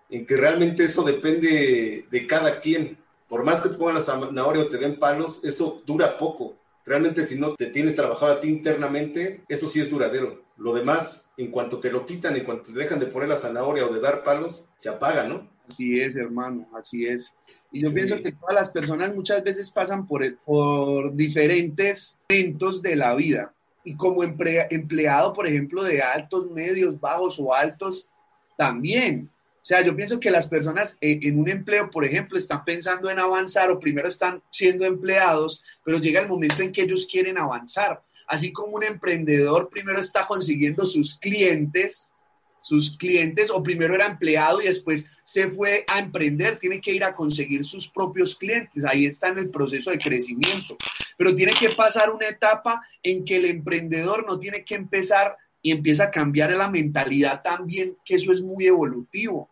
en 0.09 0.27
que 0.27 0.37
realmente 0.37 0.85
eso 0.85 1.03
depende 1.03 2.07
de 2.11 2.27
cada 2.27 2.61
quien. 2.61 2.97
Por 3.29 3.45
más 3.45 3.61
que 3.61 3.69
te 3.69 3.77
pongan 3.77 3.97
la 3.97 4.01
zanahoria 4.01 4.63
o 4.63 4.69
te 4.69 4.79
den 4.79 4.99
palos, 4.99 5.41
eso 5.45 5.83
dura 5.85 6.17
poco. 6.17 6.57
Realmente 6.87 7.25
si 7.25 7.39
no 7.39 7.55
te 7.55 7.67
tienes 7.67 7.95
trabajado 7.95 8.33
a 8.33 8.41
ti 8.41 8.49
internamente, 8.49 9.43
eso 9.49 9.69
sí 9.69 9.81
es 9.81 9.91
duradero. 9.91 10.44
Lo 10.57 10.75
demás, 10.75 11.31
en 11.37 11.51
cuanto 11.51 11.81
te 11.81 11.91
lo 11.91 12.07
quitan, 12.07 12.37
en 12.37 12.45
cuanto 12.45 12.73
te 12.73 12.79
dejan 12.79 13.01
de 13.01 13.07
poner 13.07 13.29
la 13.29 13.37
zanahoria 13.37 13.87
o 13.87 13.93
de 13.93 14.01
dar 14.01 14.23
palos, 14.23 14.67
se 14.77 14.89
apaga, 14.89 15.25
¿no? 15.25 15.49
Así 15.69 16.01
es, 16.01 16.17
hermano, 16.17 16.69
así 16.75 17.07
es. 17.07 17.37
Y 17.73 17.83
yo 17.83 17.93
pienso 17.93 18.23
que 18.23 18.31
todas 18.31 18.55
las 18.55 18.71
personas 18.71 19.15
muchas 19.15 19.43
veces 19.43 19.69
pasan 19.71 20.07
por, 20.07 20.23
por 20.39 21.13
diferentes 21.15 22.21
momentos 22.31 22.81
de 22.83 22.95
la 22.95 23.15
vida. 23.17 23.53
Y 23.83 23.97
como 23.97 24.23
empleado, 24.23 25.33
por 25.33 25.47
ejemplo, 25.47 25.83
de 25.83 26.01
altos, 26.01 26.51
medios, 26.51 26.99
bajos 27.01 27.39
o 27.41 27.53
altos, 27.53 28.09
también. 28.57 29.29
O 29.65 29.67
sea, 29.67 29.81
yo 29.81 29.97
pienso 29.97 30.21
que 30.21 30.31
las 30.31 30.47
personas 30.47 30.99
eh, 31.01 31.19
en 31.23 31.39
un 31.39 31.49
empleo, 31.49 31.91
por 31.91 32.05
ejemplo, 32.05 32.39
están 32.39 32.65
pensando 32.65 33.11
en 33.11 33.19
avanzar 33.19 33.71
o 33.71 33.81
primero 33.81 34.09
están 34.09 34.43
siendo 34.51 34.85
empleados, 34.85 35.65
pero 35.83 35.99
llega 35.99 36.21
el 36.21 36.29
momento 36.29 36.63
en 36.63 36.71
que 36.71 36.83
ellos 36.83 37.09
quieren 37.11 37.39
avanzar. 37.39 38.03
Así 38.27 38.53
como 38.53 38.73
un 38.73 38.85
emprendedor 38.85 39.69
primero 39.69 40.01
está 40.01 40.27
consiguiendo 40.27 40.87
sus 40.87 41.19
clientes, 41.19 42.13
sus 42.61 42.97
clientes, 42.97 43.51
o 43.51 43.63
primero 43.63 43.95
era 43.95 44.07
empleado 44.07 44.61
y 44.63 44.67
después 44.67 45.11
se 45.23 45.51
fue 45.51 45.85
a 45.87 45.99
emprender, 45.99 46.59
tiene 46.59 46.81
que 46.81 46.93
ir 46.93 47.05
a 47.05 47.15
conseguir 47.15 47.65
sus 47.65 47.89
propios 47.89 48.35
clientes. 48.35 48.85
Ahí 48.85 49.07
está 49.07 49.29
en 49.29 49.39
el 49.39 49.51
proceso 49.51 49.91
de 49.91 49.99
crecimiento. 49.99 50.77
Pero 51.19 51.35
tiene 51.35 51.53
que 51.53 51.71
pasar 51.71 52.11
una 52.11 52.27
etapa 52.27 52.83
en 53.03 53.25
que 53.25 53.37
el 53.37 53.45
emprendedor 53.45 54.27
no 54.27 54.39
tiene 54.39 54.65
que 54.65 54.75
empezar 54.75 55.37
y 55.61 55.73
empieza 55.73 56.05
a 56.05 56.11
cambiar 56.11 56.53
la 56.53 56.71
mentalidad 56.71 57.43
también, 57.43 57.97
que 58.05 58.17
eso 58.17 58.33
es 58.33 58.41
muy 58.41 58.67
evolutivo 58.67 59.51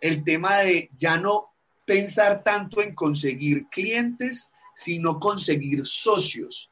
el 0.00 0.24
tema 0.24 0.58
de 0.58 0.90
ya 0.96 1.16
no 1.16 1.52
pensar 1.84 2.42
tanto 2.42 2.82
en 2.82 2.94
conseguir 2.94 3.66
clientes, 3.68 4.52
sino 4.74 5.18
conseguir 5.18 5.86
socios, 5.86 6.70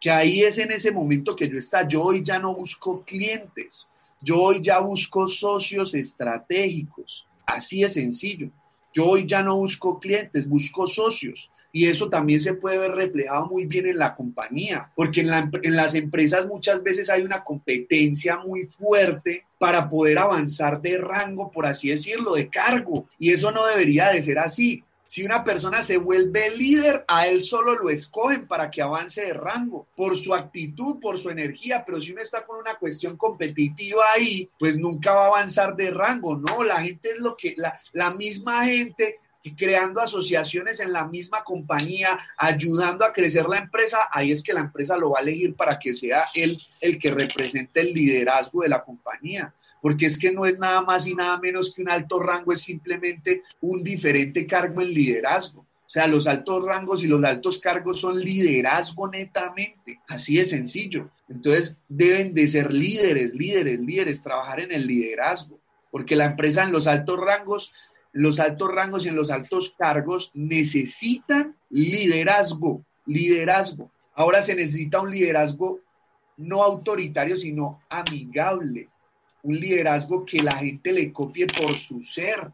que 0.00 0.10
ahí 0.10 0.40
es 0.42 0.56
en 0.58 0.72
ese 0.72 0.90
momento 0.90 1.36
que 1.36 1.48
yo 1.48 1.58
está, 1.58 1.86
yo 1.86 2.02
hoy 2.02 2.22
ya 2.24 2.38
no 2.38 2.54
busco 2.54 3.04
clientes, 3.04 3.86
yo 4.22 4.40
hoy 4.40 4.60
ya 4.62 4.78
busco 4.78 5.26
socios 5.26 5.94
estratégicos, 5.94 7.26
así 7.46 7.82
de 7.82 7.90
sencillo. 7.90 8.50
Yo 8.92 9.06
hoy 9.06 9.24
ya 9.24 9.42
no 9.42 9.56
busco 9.56 10.00
clientes, 10.00 10.48
busco 10.48 10.86
socios. 10.86 11.48
Y 11.72 11.86
eso 11.86 12.08
también 12.08 12.40
se 12.40 12.54
puede 12.54 12.78
ver 12.78 12.90
reflejado 12.90 13.46
muy 13.46 13.64
bien 13.64 13.86
en 13.86 13.98
la 13.98 14.16
compañía, 14.16 14.90
porque 14.96 15.20
en, 15.20 15.28
en, 15.62 15.76
las 15.76 15.94
empresas 15.94 16.46
muchas 16.46 16.82
veces 16.82 17.08
hay 17.08 17.22
una 17.22 17.44
competencia 17.44 18.38
muy 18.38 18.66
fuerte 18.66 19.44
para 19.58 19.88
poder 19.88 20.18
avanzar 20.18 20.82
de 20.82 20.98
rango, 20.98 21.50
por 21.52 21.66
así 21.66 21.90
decirlo, 21.90 22.34
de 22.34 22.48
cargo. 22.48 23.06
Y 23.18 23.30
eso 23.30 23.52
no 23.52 23.64
debería 23.66 24.10
de 24.10 24.22
ser 24.22 24.40
así. 24.40 24.82
Si 25.10 25.24
una 25.24 25.42
persona 25.42 25.82
se 25.82 25.96
vuelve 25.96 26.56
líder, 26.56 27.04
a 27.08 27.26
él 27.26 27.42
solo 27.42 27.74
lo 27.74 27.90
escogen 27.90 28.46
para 28.46 28.70
que 28.70 28.80
avance 28.80 29.22
de 29.22 29.32
rango, 29.32 29.88
por 29.96 30.16
su 30.16 30.32
actitud, 30.32 31.00
por 31.00 31.18
su 31.18 31.30
energía, 31.30 31.82
pero 31.84 32.00
si 32.00 32.12
uno 32.12 32.22
está 32.22 32.46
con 32.46 32.60
una 32.60 32.76
cuestión 32.76 33.16
competitiva 33.16 34.04
ahí, 34.14 34.48
pues 34.56 34.76
nunca 34.76 35.12
va 35.12 35.24
a 35.24 35.26
avanzar 35.26 35.74
de 35.74 35.90
rango, 35.90 36.36
¿no? 36.36 36.62
La 36.62 36.80
gente 36.80 37.08
es 37.08 37.18
lo 37.18 37.36
que, 37.36 37.54
la, 37.56 37.76
la 37.90 38.12
misma 38.12 38.64
gente 38.66 39.16
creando 39.56 40.00
asociaciones 40.00 40.78
en 40.78 40.92
la 40.92 41.08
misma 41.08 41.42
compañía, 41.42 42.16
ayudando 42.36 43.04
a 43.04 43.12
crecer 43.12 43.46
la 43.48 43.58
empresa, 43.58 44.08
ahí 44.12 44.30
es 44.30 44.44
que 44.44 44.52
la 44.52 44.60
empresa 44.60 44.96
lo 44.96 45.10
va 45.10 45.18
a 45.18 45.22
elegir 45.22 45.56
para 45.56 45.76
que 45.76 45.92
sea 45.92 46.26
él 46.34 46.62
el 46.80 47.00
que 47.00 47.10
represente 47.10 47.80
el 47.80 47.92
liderazgo 47.92 48.62
de 48.62 48.68
la 48.68 48.84
compañía 48.84 49.52
porque 49.80 50.06
es 50.06 50.18
que 50.18 50.32
no 50.32 50.44
es 50.46 50.58
nada 50.58 50.82
más 50.82 51.06
y 51.06 51.14
nada 51.14 51.38
menos 51.38 51.72
que 51.74 51.82
un 51.82 51.90
alto 51.90 52.20
rango, 52.20 52.52
es 52.52 52.60
simplemente 52.60 53.42
un 53.60 53.82
diferente 53.82 54.46
cargo 54.46 54.80
en 54.82 54.92
liderazgo. 54.92 55.60
O 55.60 55.92
sea, 55.92 56.06
los 56.06 56.28
altos 56.28 56.64
rangos 56.64 57.02
y 57.02 57.08
los 57.08 57.24
altos 57.24 57.58
cargos 57.58 58.00
son 58.00 58.20
liderazgo 58.20 59.08
netamente, 59.08 60.00
así 60.06 60.36
de 60.36 60.44
sencillo. 60.44 61.10
Entonces 61.28 61.78
deben 61.88 62.32
de 62.32 62.46
ser 62.46 62.72
líderes, 62.72 63.34
líderes, 63.34 63.80
líderes, 63.80 64.22
trabajar 64.22 64.60
en 64.60 64.70
el 64.70 64.86
liderazgo, 64.86 65.58
porque 65.90 66.14
la 66.14 66.26
empresa 66.26 66.62
en 66.62 66.70
los 66.70 66.86
altos 66.86 67.18
rangos, 67.18 67.72
los 68.12 68.38
altos 68.38 68.70
rangos 68.72 69.04
y 69.04 69.08
en 69.08 69.16
los 69.16 69.32
altos 69.32 69.74
cargos 69.76 70.30
necesitan 70.34 71.56
liderazgo, 71.70 72.84
liderazgo. 73.06 73.90
Ahora 74.14 74.42
se 74.42 74.54
necesita 74.54 75.00
un 75.00 75.10
liderazgo 75.10 75.80
no 76.36 76.62
autoritario, 76.62 77.36
sino 77.36 77.82
amigable, 77.88 78.88
un 79.42 79.56
liderazgo 79.56 80.24
que 80.24 80.42
la 80.42 80.56
gente 80.56 80.92
le 80.92 81.12
copie 81.12 81.46
por 81.46 81.76
su 81.76 82.02
ser, 82.02 82.50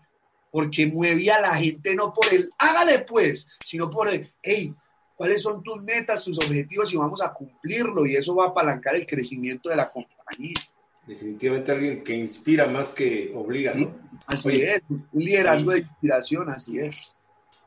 porque 0.51 0.87
mueve 0.87 1.31
a 1.31 1.41
la 1.41 1.57
gente 1.57 1.95
no 1.95 2.13
por 2.15 2.33
el, 2.33 2.51
hágale 2.59 3.01
pues, 3.01 3.49
sino 3.65 3.91
por 3.91 4.09
el, 4.09 4.33
hey, 4.43 4.75
¿cuáles 5.15 5.43
son 5.43 5.63
tus 5.63 5.83
metas, 5.83 6.25
tus 6.25 6.39
objetivos 6.39 6.93
y 6.93 6.97
vamos 6.97 7.21
a 7.23 7.33
cumplirlo? 7.33 8.07
Y 8.07 8.17
eso 8.17 8.35
va 8.35 8.47
a 8.47 8.49
apalancar 8.49 8.95
el 8.95 9.07
crecimiento 9.07 9.69
de 9.69 9.77
la 9.77 9.91
compañía. 9.91 10.55
Definitivamente 11.07 11.73
alguien 11.73 12.03
que 12.03 12.15
inspira 12.15 12.67
más 12.67 12.93
que 12.93 13.33
obliga, 13.35 13.75
¿no? 13.75 13.95
así 14.27 14.61
es, 14.63 14.83
un 14.89 15.07
liderazgo 15.13 15.71
de 15.71 15.81
inspiración, 15.81 16.51
así 16.51 16.79
es. 16.79 17.13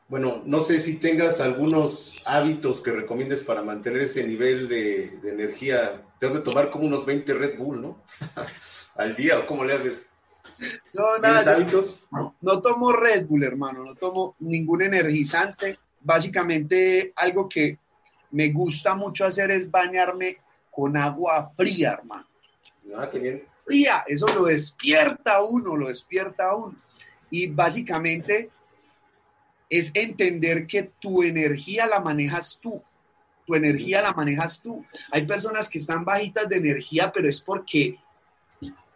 Bueno, 0.08 0.42
no 0.44 0.60
sé 0.60 0.80
si 0.80 0.96
tengas 0.96 1.40
algunos 1.40 2.18
hábitos 2.26 2.80
que 2.80 2.90
recomiendes 2.90 3.44
para 3.44 3.62
mantener 3.62 4.02
ese 4.02 4.26
nivel 4.26 4.68
de, 4.68 5.18
de 5.22 5.30
energía. 5.30 6.02
Te 6.20 6.26
has 6.26 6.34
de 6.34 6.40
tomar 6.40 6.70
como 6.70 6.84
unos 6.84 7.06
20 7.06 7.32
Red 7.32 7.58
Bull, 7.58 7.80
¿no? 7.80 8.02
al 8.94 9.16
día 9.16 9.38
o 9.38 9.46
cómo 9.46 9.64
le 9.64 9.72
haces? 9.72 10.10
No, 10.92 11.18
nada. 11.18 11.52
hábitos? 11.52 12.00
No, 12.42 12.60
tomo 12.60 12.92
Red 12.92 13.26
Bull, 13.26 13.42
hermano, 13.42 13.82
no 13.82 13.94
tomo 13.94 14.36
ningún 14.40 14.82
energizante. 14.82 15.78
Básicamente, 16.02 17.14
algo 17.16 17.48
que 17.48 17.78
me 18.32 18.52
gusta 18.52 18.94
mucho 18.94 19.24
hacer 19.24 19.50
es 19.50 19.70
bañarme 19.70 20.36
con 20.70 20.94
agua 20.94 21.52
fría, 21.56 21.92
hermano. 21.94 22.26
Ah, 22.94 23.08
qué 23.10 23.18
bien. 23.18 23.44
Fría, 23.64 24.04
eso 24.06 24.26
lo 24.34 24.44
despierta 24.44 25.36
a 25.36 25.42
uno, 25.42 25.74
lo 25.74 25.88
despierta 25.88 26.50
a 26.50 26.54
uno. 26.54 26.76
Y 27.30 27.46
básicamente 27.46 28.50
es 29.70 29.90
entender 29.94 30.66
que 30.66 30.82
tu 30.82 31.22
energía 31.22 31.86
la 31.86 32.00
manejas 32.00 32.58
tú. 32.60 32.82
Tu 33.50 33.56
energía 33.56 34.00
la 34.00 34.12
manejas 34.12 34.62
tú. 34.62 34.86
Hay 35.10 35.26
personas 35.26 35.68
que 35.68 35.78
están 35.78 36.04
bajitas 36.04 36.48
de 36.48 36.58
energía, 36.58 37.10
pero 37.10 37.28
es 37.28 37.40
porque 37.40 37.98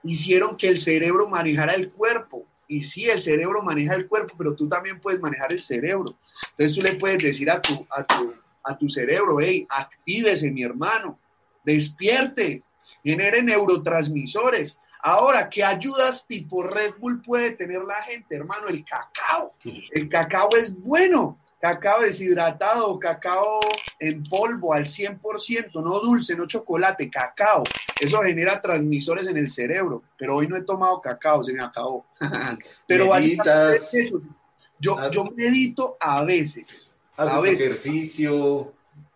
hicieron 0.04 0.56
que 0.56 0.68
el 0.68 0.78
cerebro 0.78 1.28
manejara 1.28 1.72
el 1.72 1.90
cuerpo. 1.90 2.46
Y 2.68 2.84
sí, 2.84 3.10
el 3.10 3.20
cerebro 3.20 3.64
maneja 3.64 3.96
el 3.96 4.06
cuerpo, 4.06 4.34
pero 4.38 4.54
tú 4.54 4.68
también 4.68 5.00
puedes 5.00 5.20
manejar 5.20 5.50
el 5.50 5.60
cerebro. 5.60 6.16
Entonces 6.50 6.76
tú 6.76 6.82
le 6.82 6.94
puedes 6.94 7.18
decir 7.18 7.50
a 7.50 7.60
tu, 7.60 7.84
a 7.90 8.04
tu, 8.04 8.32
a 8.62 8.78
tu 8.78 8.88
cerebro, 8.88 9.40
hey, 9.40 9.66
actívese 9.68 10.52
mi 10.52 10.62
hermano, 10.62 11.18
despierte, 11.64 12.62
genere 13.02 13.42
neurotransmisores. 13.42 14.78
Ahora, 15.02 15.50
¿qué 15.50 15.64
ayudas 15.64 16.28
tipo 16.28 16.62
Red 16.62 16.94
Bull 17.00 17.20
puede 17.20 17.50
tener 17.50 17.82
la 17.82 18.00
gente, 18.02 18.36
hermano? 18.36 18.68
El 18.68 18.84
cacao. 18.84 19.56
El 19.90 20.08
cacao 20.08 20.50
es 20.54 20.80
bueno 20.80 21.40
cacao 21.64 22.02
deshidratado, 22.02 22.98
cacao 22.98 23.58
en 23.98 24.22
polvo 24.24 24.74
al 24.74 24.84
100%, 24.84 25.82
no 25.82 25.98
dulce, 25.98 26.36
no 26.36 26.46
chocolate, 26.46 27.08
cacao. 27.08 27.64
Eso 27.98 28.20
genera 28.20 28.60
transmisores 28.60 29.26
en 29.26 29.38
el 29.38 29.48
cerebro, 29.48 30.02
pero 30.18 30.36
hoy 30.36 30.46
no 30.46 30.58
he 30.58 30.62
tomado 30.62 31.00
cacao, 31.00 31.42
se 31.42 31.54
me 31.54 31.64
acabó. 31.64 32.04
pero 32.86 33.08
básicamente 33.08 33.76
eso. 33.76 34.20
Yo, 34.78 35.10
yo 35.10 35.24
medito 35.34 35.96
a 35.98 36.22
veces. 36.22 36.94
Haces 37.16 37.52
ejercicio. 37.54 38.74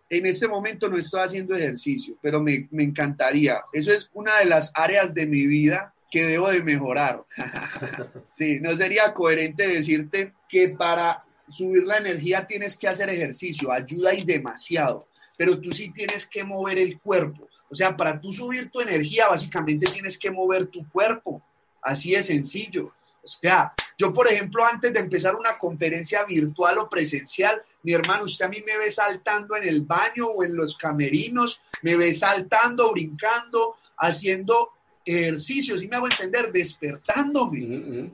En 0.09 0.25
este 0.25 0.47
momento 0.47 0.89
no 0.89 0.97
estoy 0.97 1.21
haciendo 1.21 1.55
ejercicio, 1.55 2.15
pero 2.19 2.41
me, 2.41 2.67
me 2.71 2.81
encantaría. 2.81 3.61
Eso 3.71 3.91
es 3.91 4.09
una 4.11 4.37
de 4.37 4.45
las 4.45 4.71
áreas 4.73 5.13
de 5.13 5.27
mi 5.27 5.45
vida 5.45 5.93
que 6.09 6.25
debo 6.25 6.49
de 6.49 6.63
mejorar. 6.63 7.23
sí, 8.27 8.57
no 8.59 8.75
sería 8.75 9.13
coherente 9.13 9.67
decirte 9.67 10.33
que 10.49 10.69
para 10.69 11.25
subir 11.49 11.83
la 11.83 11.97
energía 11.97 12.45
tienes 12.45 12.77
que 12.77 12.87
hacer 12.87 13.09
ejercicio, 13.09 13.71
ayuda 13.71 14.13
y 14.13 14.23
demasiado, 14.23 15.07
pero 15.37 15.59
tú 15.59 15.71
sí 15.73 15.91
tienes 15.91 16.25
que 16.25 16.43
mover 16.43 16.77
el 16.77 16.99
cuerpo. 16.99 17.47
O 17.69 17.75
sea, 17.75 17.95
para 17.95 18.19
tú 18.19 18.31
subir 18.31 18.69
tu 18.69 18.81
energía, 18.81 19.27
básicamente 19.27 19.89
tienes 19.91 20.17
que 20.17 20.31
mover 20.31 20.67
tu 20.67 20.87
cuerpo. 20.89 21.41
Así 21.81 22.11
de 22.11 22.23
sencillo. 22.23 22.93
O 23.23 23.27
sea, 23.27 23.73
yo, 23.97 24.13
por 24.13 24.27
ejemplo, 24.27 24.65
antes 24.65 24.93
de 24.93 24.99
empezar 24.99 25.35
una 25.35 25.57
conferencia 25.57 26.23
virtual 26.23 26.77
o 26.79 26.89
presencial, 26.89 27.61
mi 27.83 27.93
hermano, 27.93 28.25
usted 28.25 28.45
a 28.45 28.49
mí 28.49 28.57
me 28.65 28.77
ve 28.77 28.91
saltando 28.91 29.55
en 29.55 29.67
el 29.67 29.81
baño 29.81 30.27
o 30.27 30.43
en 30.43 30.55
los 30.55 30.77
camerinos, 30.77 31.61
me 31.81 31.95
ve 31.95 32.13
saltando, 32.13 32.91
brincando, 32.91 33.75
haciendo 33.97 34.71
ejercicios, 35.05 35.83
y 35.83 35.87
me 35.87 35.97
hago 35.97 36.07
entender, 36.07 36.51
despertándome. 36.51 38.09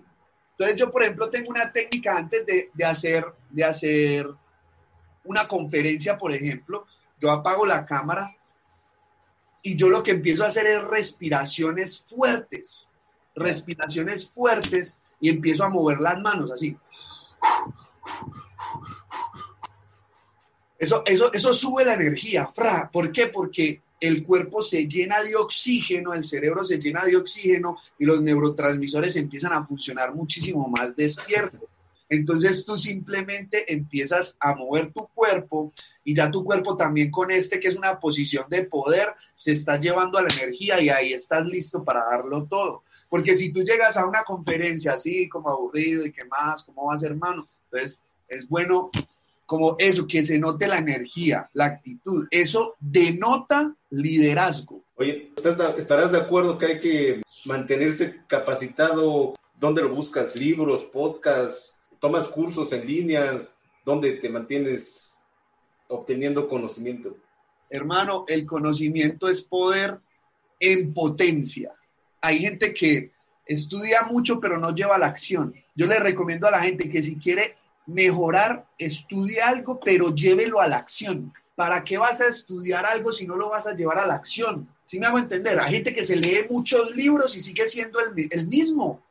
Entonces 0.58 0.78
yo, 0.78 0.92
por 0.92 1.04
ejemplo, 1.04 1.30
tengo 1.30 1.50
una 1.50 1.72
técnica 1.72 2.16
antes 2.18 2.46
de, 2.46 2.72
de, 2.74 2.86
hacer, 2.86 3.26
de 3.50 3.64
hacer 3.64 4.30
una 5.26 5.48
conferencia, 5.48 6.18
por 6.18 6.32
ejemplo, 6.32 6.86
yo 7.20 7.30
apago 7.30 7.66
la 7.66 7.86
cámara 7.86 8.36
y 9.62 9.76
yo 9.76 9.90
lo 9.90 10.04
que 10.04 10.12
empiezo 10.12 10.44
a 10.44 10.48
hacer 10.48 10.66
es 10.68 10.82
respiraciones 10.84 12.06
fuertes, 12.08 12.90
respiraciones 13.36 14.30
fuertes 14.30 15.00
y 15.20 15.30
empiezo 15.30 15.64
a 15.64 15.70
mover 15.70 16.00
las 16.00 16.22
manos 16.22 16.52
así. 16.52 16.78
Eso, 20.78 21.04
eso, 21.06 21.34
eso 21.34 21.54
sube 21.54 21.84
la 21.84 21.96
energía, 21.96 22.48
fra. 22.48 22.90
¿Por 22.92 23.12
qué? 23.12 23.28
Porque 23.28 23.82
el 24.00 24.24
cuerpo 24.24 24.62
se 24.62 24.88
llena 24.88 25.22
de 25.24 25.36
oxígeno, 25.36 26.14
el 26.14 26.24
cerebro 26.24 26.64
se 26.66 26.80
llena 26.80 27.04
de 27.06 27.16
oxígeno 27.16 27.78
y 27.98 28.06
los 28.06 28.22
neurotransmisores 28.22 29.16
empiezan 29.16 29.54
a 29.54 29.66
funcionar 29.66 30.14
muchísimo 30.14 30.68
más 30.68 30.96
despiertos. 30.96 31.62
Entonces 32.08 32.66
tú 32.66 32.78
simplemente 32.78 33.72
empiezas 33.74 34.38
a 34.40 34.56
mover 34.56 34.94
tu 34.94 35.08
cuerpo 35.08 35.74
y 36.04 36.14
ya 36.14 36.30
tu 36.30 36.44
cuerpo 36.44 36.78
también 36.78 37.10
con 37.10 37.32
este, 37.32 37.60
que 37.60 37.68
es 37.68 37.76
una 37.76 38.00
posición 38.00 38.46
de 38.48 38.66
poder, 38.66 39.16
se 39.34 39.54
está 39.54 39.80
llevando 39.80 40.20
a 40.20 40.22
la 40.22 40.34
energía 40.34 40.80
y 40.80 40.90
ahí 40.90 41.14
estás 41.14 41.46
listo 41.46 41.84
para 41.84 42.06
darlo 42.06 42.46
todo. 42.46 42.84
Porque 43.10 43.36
si 43.36 43.52
tú 43.52 43.64
llegas 43.64 43.98
a 43.98 44.06
una 44.06 44.24
conferencia 44.24 44.94
así 44.94 45.28
como 45.28 45.50
aburrido 45.50 46.06
y 46.06 46.12
qué 46.12 46.26
más, 46.26 46.64
¿cómo 46.64 46.86
vas 46.86 47.02
hermano? 47.04 47.48
Entonces 47.72 48.04
es 48.28 48.48
bueno 48.48 48.92
como 49.46 49.76
eso, 49.78 50.08
que 50.08 50.24
se 50.24 50.40
note 50.40 50.68
la 50.68 50.78
energía, 50.78 51.50
la 51.54 51.66
actitud. 51.66 52.28
Eso 52.32 52.76
denota 52.80 53.76
liderazgo. 53.90 54.84
Oye, 54.96 55.32
¿estarás 55.78 56.12
de 56.12 56.18
acuerdo 56.18 56.58
que 56.58 56.66
hay 56.66 56.80
que 56.80 57.22
mantenerse 57.46 58.22
capacitado? 58.28 59.36
¿Dónde 59.60 59.82
lo 59.82 59.94
buscas? 59.94 60.36
¿Libros, 60.36 60.84
podcasts? 60.84 61.76
¿Tomas 62.00 62.28
cursos 62.28 62.72
en 62.74 62.88
línea? 62.88 63.48
¿Dónde 63.86 64.14
te 64.14 64.30
mantienes 64.30 65.20
obteniendo 65.88 66.48
conocimiento? 66.50 67.16
Hermano, 67.70 68.26
el 68.28 68.46
conocimiento 68.46 69.30
es 69.30 69.42
poder 69.42 70.00
en 70.60 70.94
potencia. 70.94 71.74
Hay 72.22 72.40
gente 72.40 72.74
que 72.74 73.12
estudia 73.46 74.04
mucho 74.10 74.40
pero 74.40 74.58
no 74.58 74.74
lleva 74.74 74.98
la 74.98 75.08
acción. 75.08 75.54
Yo 75.76 75.86
le 75.86 76.00
recomiendo 76.00 76.48
a 76.48 76.52
la 76.52 76.62
gente 76.62 76.90
que 76.90 77.04
si 77.04 77.18
quiere 77.18 77.56
mejorar, 77.88 78.68
estudie 78.78 79.42
algo, 79.42 79.80
pero 79.80 80.14
llévelo 80.14 80.60
a 80.60 80.68
la 80.68 80.78
acción. 80.78 81.34
¿Para 81.56 81.84
qué 81.84 81.98
vas 81.98 82.20
a 82.22 82.28
estudiar 82.28 82.86
algo 82.86 83.14
si 83.14 83.26
no 83.26 83.36
lo 83.36 83.50
vas 83.50 83.68
a 83.68 83.76
llevar 83.76 84.00
a 84.00 84.06
la 84.06 84.16
acción? 84.16 84.68
Si 84.86 85.00
me 85.00 85.08
hago 85.08 85.18
entender, 85.18 85.60
hay 85.60 85.76
gente 85.76 85.94
que 85.94 86.04
se 86.04 86.16
lee 86.16 86.46
muchos 86.50 86.96
libros 86.96 87.36
y 87.36 87.42
sigue 87.42 87.68
siendo 87.68 88.00
el, 88.00 88.28
el 88.30 88.48
mismo. 88.48 89.02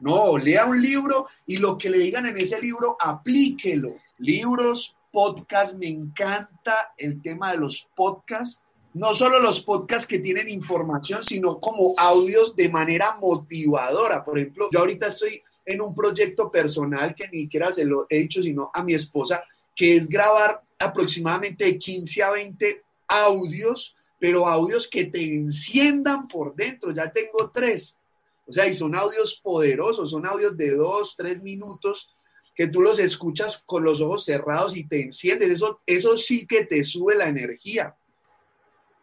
No, 0.00 0.36
lea 0.36 0.66
un 0.66 0.82
libro 0.82 1.28
y 1.46 1.58
lo 1.58 1.78
que 1.78 1.88
le 1.88 1.98
digan 1.98 2.26
en 2.26 2.36
ese 2.36 2.60
libro, 2.60 2.96
aplíquelo. 2.98 3.96
Libros, 4.18 4.96
podcast, 5.12 5.76
me 5.76 5.86
encanta 5.86 6.92
el 6.96 7.22
tema 7.22 7.52
de 7.52 7.58
los 7.58 7.88
podcasts. 7.94 8.64
No 8.94 9.14
solo 9.14 9.38
los 9.38 9.60
podcasts 9.60 10.08
que 10.08 10.18
tienen 10.18 10.48
información, 10.48 11.22
sino 11.22 11.60
como 11.60 11.94
audios 11.96 12.56
de 12.56 12.68
manera 12.68 13.16
motivadora. 13.20 14.24
Por 14.24 14.38
ejemplo, 14.38 14.68
yo 14.72 14.80
ahorita 14.80 15.06
estoy 15.06 15.42
en 15.64 15.80
un 15.80 15.94
proyecto 15.94 16.50
personal 16.50 17.14
que 17.14 17.28
ni 17.28 17.42
siquiera 17.42 17.72
se 17.72 17.84
lo 17.84 18.06
he 18.08 18.18
dicho, 18.18 18.42
sino 18.42 18.70
a 18.72 18.82
mi 18.82 18.94
esposa, 18.94 19.42
que 19.74 19.96
es 19.96 20.08
grabar 20.08 20.62
aproximadamente 20.78 21.64
de 21.64 21.78
15 21.78 22.22
a 22.22 22.30
20 22.30 22.82
audios, 23.08 23.94
pero 24.18 24.46
audios 24.46 24.88
que 24.88 25.04
te 25.04 25.22
enciendan 25.22 26.28
por 26.28 26.54
dentro. 26.54 26.92
Ya 26.92 27.10
tengo 27.10 27.50
tres. 27.50 27.98
O 28.46 28.52
sea, 28.52 28.66
y 28.66 28.74
son 28.74 28.94
audios 28.94 29.40
poderosos, 29.42 30.10
son 30.10 30.26
audios 30.26 30.56
de 30.56 30.72
dos, 30.72 31.14
tres 31.16 31.42
minutos 31.42 32.14
que 32.54 32.68
tú 32.68 32.82
los 32.82 32.98
escuchas 32.98 33.62
con 33.64 33.82
los 33.82 34.00
ojos 34.00 34.24
cerrados 34.24 34.76
y 34.76 34.84
te 34.84 35.00
enciendes. 35.00 35.50
Eso, 35.50 35.80
eso 35.86 36.16
sí 36.18 36.46
que 36.46 36.64
te 36.64 36.84
sube 36.84 37.14
la 37.14 37.28
energía. 37.28 37.94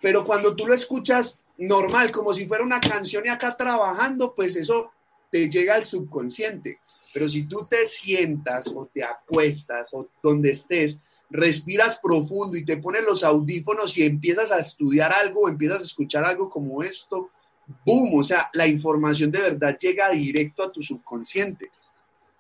Pero 0.02 0.26
cuando 0.26 0.56
tú 0.56 0.68
lo 0.68 0.74
escuchas 0.74 1.42
normal, 1.58 2.12
como 2.12 2.34
si 2.34 2.48
fuera 2.48 2.64
una 2.64 2.80
canción 2.80 3.26
y 3.26 3.30
acá 3.30 3.56
trabajando, 3.58 4.34
pues 4.34 4.56
eso 4.56 4.92
te 5.30 5.50
llega 5.50 5.76
al 5.76 5.86
subconsciente. 5.86 6.80
Pero 7.14 7.28
si 7.28 7.44
tú 7.44 7.68
te 7.70 7.88
sientas 7.88 8.68
o 8.76 8.88
te 8.94 9.04
acuestas 9.04 9.94
o 9.94 10.10
donde 10.22 10.52
estés, 10.52 11.02
respiras 11.30 12.00
profundo 12.02 12.58
y 12.58 12.66
te 12.66 12.78
pones 12.78 13.04
los 13.04 13.24
audífonos 13.24 13.98
y 13.98 14.04
empiezas 14.04 14.52
a 14.52 14.60
estudiar 14.60 15.12
algo 15.14 15.42
o 15.42 15.50
empiezas 15.50 15.82
a 15.82 15.86
escuchar 15.86 16.24
algo 16.26 16.50
como 16.50 16.84
esto, 16.84 17.30
boom, 17.86 18.20
o 18.20 18.24
sea, 18.24 18.50
la 18.54 18.68
información 18.68 19.32
de 19.32 19.42
verdad 19.42 19.78
llega 19.78 20.10
directo 20.10 20.64
a 20.64 20.72
tu 20.72 20.82
subconsciente. 20.82 21.72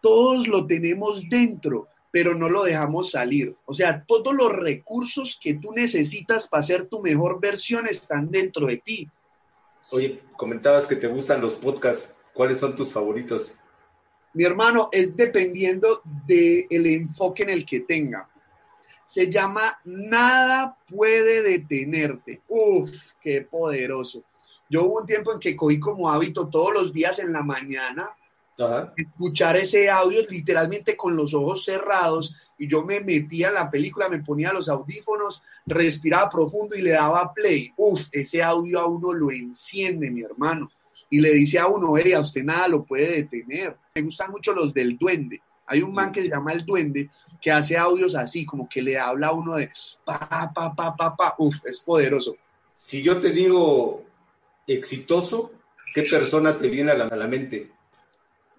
Todos 0.01 0.47
lo 0.47 0.65
tenemos 0.65 1.23
dentro, 1.29 1.87
pero 2.11 2.33
no 2.33 2.49
lo 2.49 2.63
dejamos 2.63 3.11
salir. 3.11 3.55
O 3.65 3.73
sea, 3.73 4.03
todos 4.07 4.33
los 4.33 4.51
recursos 4.51 5.37
que 5.41 5.55
tú 5.55 5.71
necesitas 5.71 6.47
para 6.47 6.63
ser 6.63 6.87
tu 6.87 7.01
mejor 7.01 7.39
versión 7.39 7.85
están 7.87 8.31
dentro 8.31 8.67
de 8.67 8.77
ti. 8.77 9.09
Oye, 9.91 10.21
comentabas 10.37 10.87
que 10.87 10.95
te 10.95 11.07
gustan 11.07 11.41
los 11.41 11.55
podcasts. 11.55 12.15
¿Cuáles 12.39 12.59
son 12.59 12.73
tus 12.73 12.93
favoritos? 12.93 13.53
Mi 14.33 14.45
hermano, 14.45 14.87
es 14.93 15.13
dependiendo 15.13 16.01
del 16.25 16.85
enfoque 16.85 17.43
en 17.43 17.49
el 17.49 17.65
que 17.65 17.81
tenga. 17.81 18.29
Se 19.05 19.29
llama 19.29 19.77
Nada 19.83 20.77
puede 20.87 21.41
detenerte. 21.41 22.41
Uf, 22.47 22.91
qué 23.19 23.41
poderoso. 23.41 24.23
Yo 24.69 24.85
hubo 24.85 25.01
un 25.01 25.05
tiempo 25.05 25.33
en 25.33 25.39
que 25.41 25.53
cogí 25.53 25.81
como 25.81 26.09
hábito 26.09 26.47
todos 26.47 26.73
los 26.73 26.93
días 26.93 27.19
en 27.19 27.33
la 27.33 27.43
mañana 27.43 28.09
escuchar 28.95 29.57
ese 29.57 29.89
audio 29.89 30.21
literalmente 30.29 30.95
con 30.95 31.17
los 31.17 31.33
ojos 31.33 31.65
cerrados 31.65 32.33
y 32.57 32.69
yo 32.69 32.85
me 32.85 33.01
metía 33.01 33.49
en 33.49 33.55
la 33.55 33.69
película, 33.69 34.07
me 34.07 34.23
ponía 34.23 34.53
los 34.53 34.69
audífonos, 34.69 35.43
respiraba 35.65 36.29
profundo 36.29 36.77
y 36.77 36.83
le 36.83 36.91
daba 36.91 37.33
play. 37.33 37.73
Uf, 37.75 38.07
ese 38.13 38.41
audio 38.41 38.79
a 38.79 38.85
uno 38.87 39.11
lo 39.11 39.29
enciende, 39.29 40.09
mi 40.09 40.21
hermano 40.21 40.69
y 41.09 41.19
le 41.19 41.33
dice 41.33 41.59
a 41.59 41.67
uno, 41.67 41.97
hey, 41.97 42.13
a 42.13 42.19
usted 42.19 42.43
nada 42.43 42.67
lo 42.67 42.83
puede 42.83 43.23
detener. 43.23 43.75
Me 43.95 44.01
gustan 44.01 44.31
mucho 44.31 44.53
los 44.53 44.73
del 44.73 44.97
duende. 44.97 45.41
Hay 45.65 45.81
un 45.81 45.93
man 45.93 46.11
que 46.11 46.21
se 46.21 46.29
llama 46.29 46.51
el 46.51 46.65
duende 46.65 47.09
que 47.41 47.51
hace 47.51 47.77
audios 47.77 48.15
así, 48.15 48.45
como 48.45 48.67
que 48.67 48.81
le 48.81 48.97
habla 48.97 49.27
a 49.27 49.33
uno 49.33 49.55
de 49.55 49.69
pa, 50.03 50.51
pa, 50.53 50.73
pa, 50.75 50.95
pa, 50.95 51.15
pa. 51.15 51.35
Uf, 51.37 51.55
es 51.65 51.79
poderoso. 51.79 52.35
Si 52.73 53.01
yo 53.01 53.19
te 53.19 53.31
digo 53.31 54.03
exitoso, 54.67 55.51
¿qué 55.93 56.03
persona 56.03 56.57
te 56.57 56.69
viene 56.69 56.91
a 56.91 56.95
la, 56.95 57.05
a 57.05 57.15
la 57.15 57.27
mente? 57.27 57.71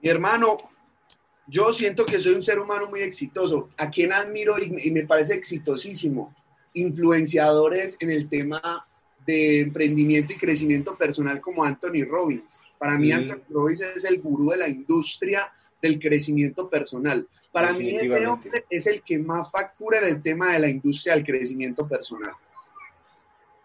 Mi 0.03 0.09
hermano, 0.09 0.57
yo 1.47 1.73
siento 1.73 2.07
que 2.07 2.21
soy 2.21 2.35
un 2.35 2.43
ser 2.43 2.59
humano 2.59 2.89
muy 2.89 3.01
exitoso. 3.01 3.71
A 3.77 3.91
quien 3.91 4.13
admiro 4.13 4.57
y, 4.59 4.89
y 4.89 4.91
me 4.91 5.07
parece 5.07 5.35
exitosísimo. 5.35 6.35
Influenciadores 6.75 7.97
en 8.01 8.11
el 8.11 8.29
tema 8.29 8.87
de 9.31 9.61
emprendimiento 9.61 10.33
y 10.33 10.37
crecimiento 10.37 10.97
personal 10.97 11.41
como 11.41 11.65
Anthony 11.65 12.05
Robbins. 12.07 12.63
Para 12.79 12.99
mí, 12.99 13.13
Anthony 13.13 13.43
Robbins 13.49 13.81
es 13.81 14.05
el 14.05 14.21
gurú 14.21 14.51
de 14.51 14.59
la 14.59 14.69
industria 14.69 15.53
del 15.81 15.99
crecimiento 15.99 16.69
personal. 16.69 17.27
Para 17.53 17.73
mí, 17.73 17.91
este 17.91 18.27
hombre 18.27 18.65
es 18.71 18.87
el 18.87 19.03
que 19.03 19.19
más 19.19 19.51
factura 19.51 19.99
en 19.99 20.05
el 20.05 20.23
tema 20.23 20.53
de 20.53 20.59
la 20.61 20.69
industria 20.69 21.15
del 21.15 21.25
crecimiento 21.25 21.87
personal. 21.87 22.33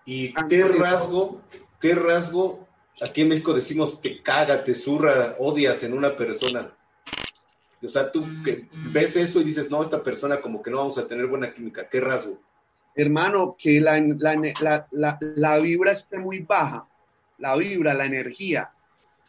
¿Y 0.05 0.33
qué 0.49 0.63
rasgo, 0.63 1.41
qué 1.79 1.95
rasgo, 1.95 2.67
aquí 3.01 3.21
en 3.21 3.29
México 3.29 3.53
decimos 3.53 3.97
que 3.97 4.21
caga, 4.21 4.63
te 4.63 4.73
zurra, 4.73 5.35
odias 5.39 5.83
en 5.83 5.93
una 5.93 6.15
persona? 6.15 6.75
O 7.83 7.89
sea, 7.89 8.11
tú 8.11 8.25
que 8.43 8.67
ves 8.91 9.15
eso 9.15 9.39
y 9.39 9.43
dices, 9.43 9.69
no, 9.69 9.81
esta 9.81 10.01
persona 10.01 10.41
como 10.41 10.61
que 10.61 10.71
no 10.71 10.77
vamos 10.77 10.97
a 10.97 11.07
tener 11.07 11.27
buena 11.27 11.53
química. 11.53 11.87
¿Qué 11.87 11.99
rasgo? 11.99 12.39
Hermano, 12.95 13.55
que 13.59 13.79
la, 13.81 13.99
la, 13.99 14.87
la, 14.91 15.17
la, 15.19 15.57
vibra 15.57 15.91
esté 15.91 16.17
muy 16.17 16.39
baja, 16.39 16.87
la 17.39 17.55
vibra, 17.55 17.93
la 17.93 18.05
energía, 18.05 18.69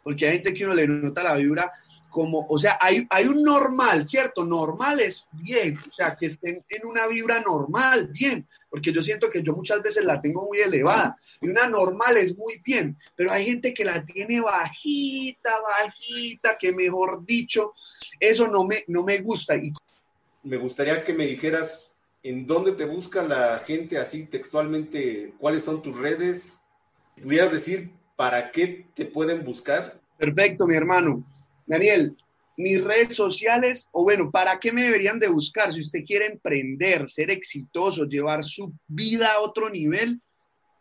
porque 0.03 0.25
hay 0.25 0.33
gente 0.35 0.53
que 0.53 0.65
uno 0.65 0.73
le 0.73 0.87
nota 0.87 1.23
la 1.23 1.35
vibra 1.35 1.71
como, 2.09 2.47
o 2.49 2.57
sea, 2.57 2.79
hay, 2.81 3.05
hay 3.09 3.27
un 3.27 3.43
normal, 3.43 4.07
¿cierto? 4.07 4.43
Normal 4.43 5.01
es 5.01 5.27
bien, 5.33 5.77
o 5.77 5.93
sea, 5.93 6.15
que 6.15 6.27
estén 6.27 6.63
en 6.69 6.87
una 6.87 7.05
vibra 7.07 7.41
normal, 7.41 8.07
bien, 8.07 8.47
porque 8.69 8.91
yo 8.91 9.03
siento 9.03 9.29
que 9.29 9.43
yo 9.43 9.53
muchas 9.53 9.83
veces 9.83 10.03
la 10.03 10.19
tengo 10.19 10.45
muy 10.45 10.59
elevada, 10.59 11.17
y 11.41 11.49
una 11.49 11.67
normal 11.67 12.17
es 12.17 12.35
muy 12.35 12.59
bien, 12.65 12.97
pero 13.15 13.31
hay 13.31 13.45
gente 13.45 13.73
que 13.73 13.85
la 13.85 14.03
tiene 14.05 14.39
bajita, 14.39 15.51
bajita, 15.61 16.57
que 16.57 16.71
mejor 16.71 17.25
dicho, 17.25 17.73
eso 18.19 18.47
no 18.47 18.63
me, 18.63 18.83
no 18.87 19.03
me 19.03 19.19
gusta. 19.19 19.55
Y... 19.55 19.73
Me 20.43 20.57
gustaría 20.57 21.03
que 21.03 21.13
me 21.13 21.27
dijeras 21.27 21.96
¿En 22.27 22.45
dónde 22.45 22.73
te 22.73 22.83
busca 22.83 23.23
la 23.23 23.57
gente 23.59 23.97
así 23.97 24.25
textualmente? 24.25 25.33
¿Cuáles 25.39 25.63
son 25.63 25.81
tus 25.81 25.97
redes? 25.97 26.59
¿Pudieras 27.21 27.53
decir 27.53 27.89
para 28.17 28.51
qué 28.51 28.85
te 28.93 29.05
pueden 29.05 29.45
buscar? 29.45 30.01
Perfecto, 30.17 30.67
mi 30.67 30.75
hermano. 30.75 31.23
Daniel, 31.65 32.17
mis 32.57 32.83
redes 32.83 33.15
sociales, 33.15 33.87
o 33.93 34.03
bueno, 34.03 34.29
¿para 34.29 34.59
qué 34.59 34.73
me 34.73 34.83
deberían 34.83 35.19
de 35.19 35.29
buscar? 35.29 35.73
Si 35.73 35.79
usted 35.79 36.03
quiere 36.05 36.25
emprender, 36.25 37.07
ser 37.07 37.31
exitoso, 37.31 38.03
llevar 38.03 38.43
su 38.43 38.73
vida 38.89 39.31
a 39.31 39.39
otro 39.39 39.69
nivel, 39.69 40.19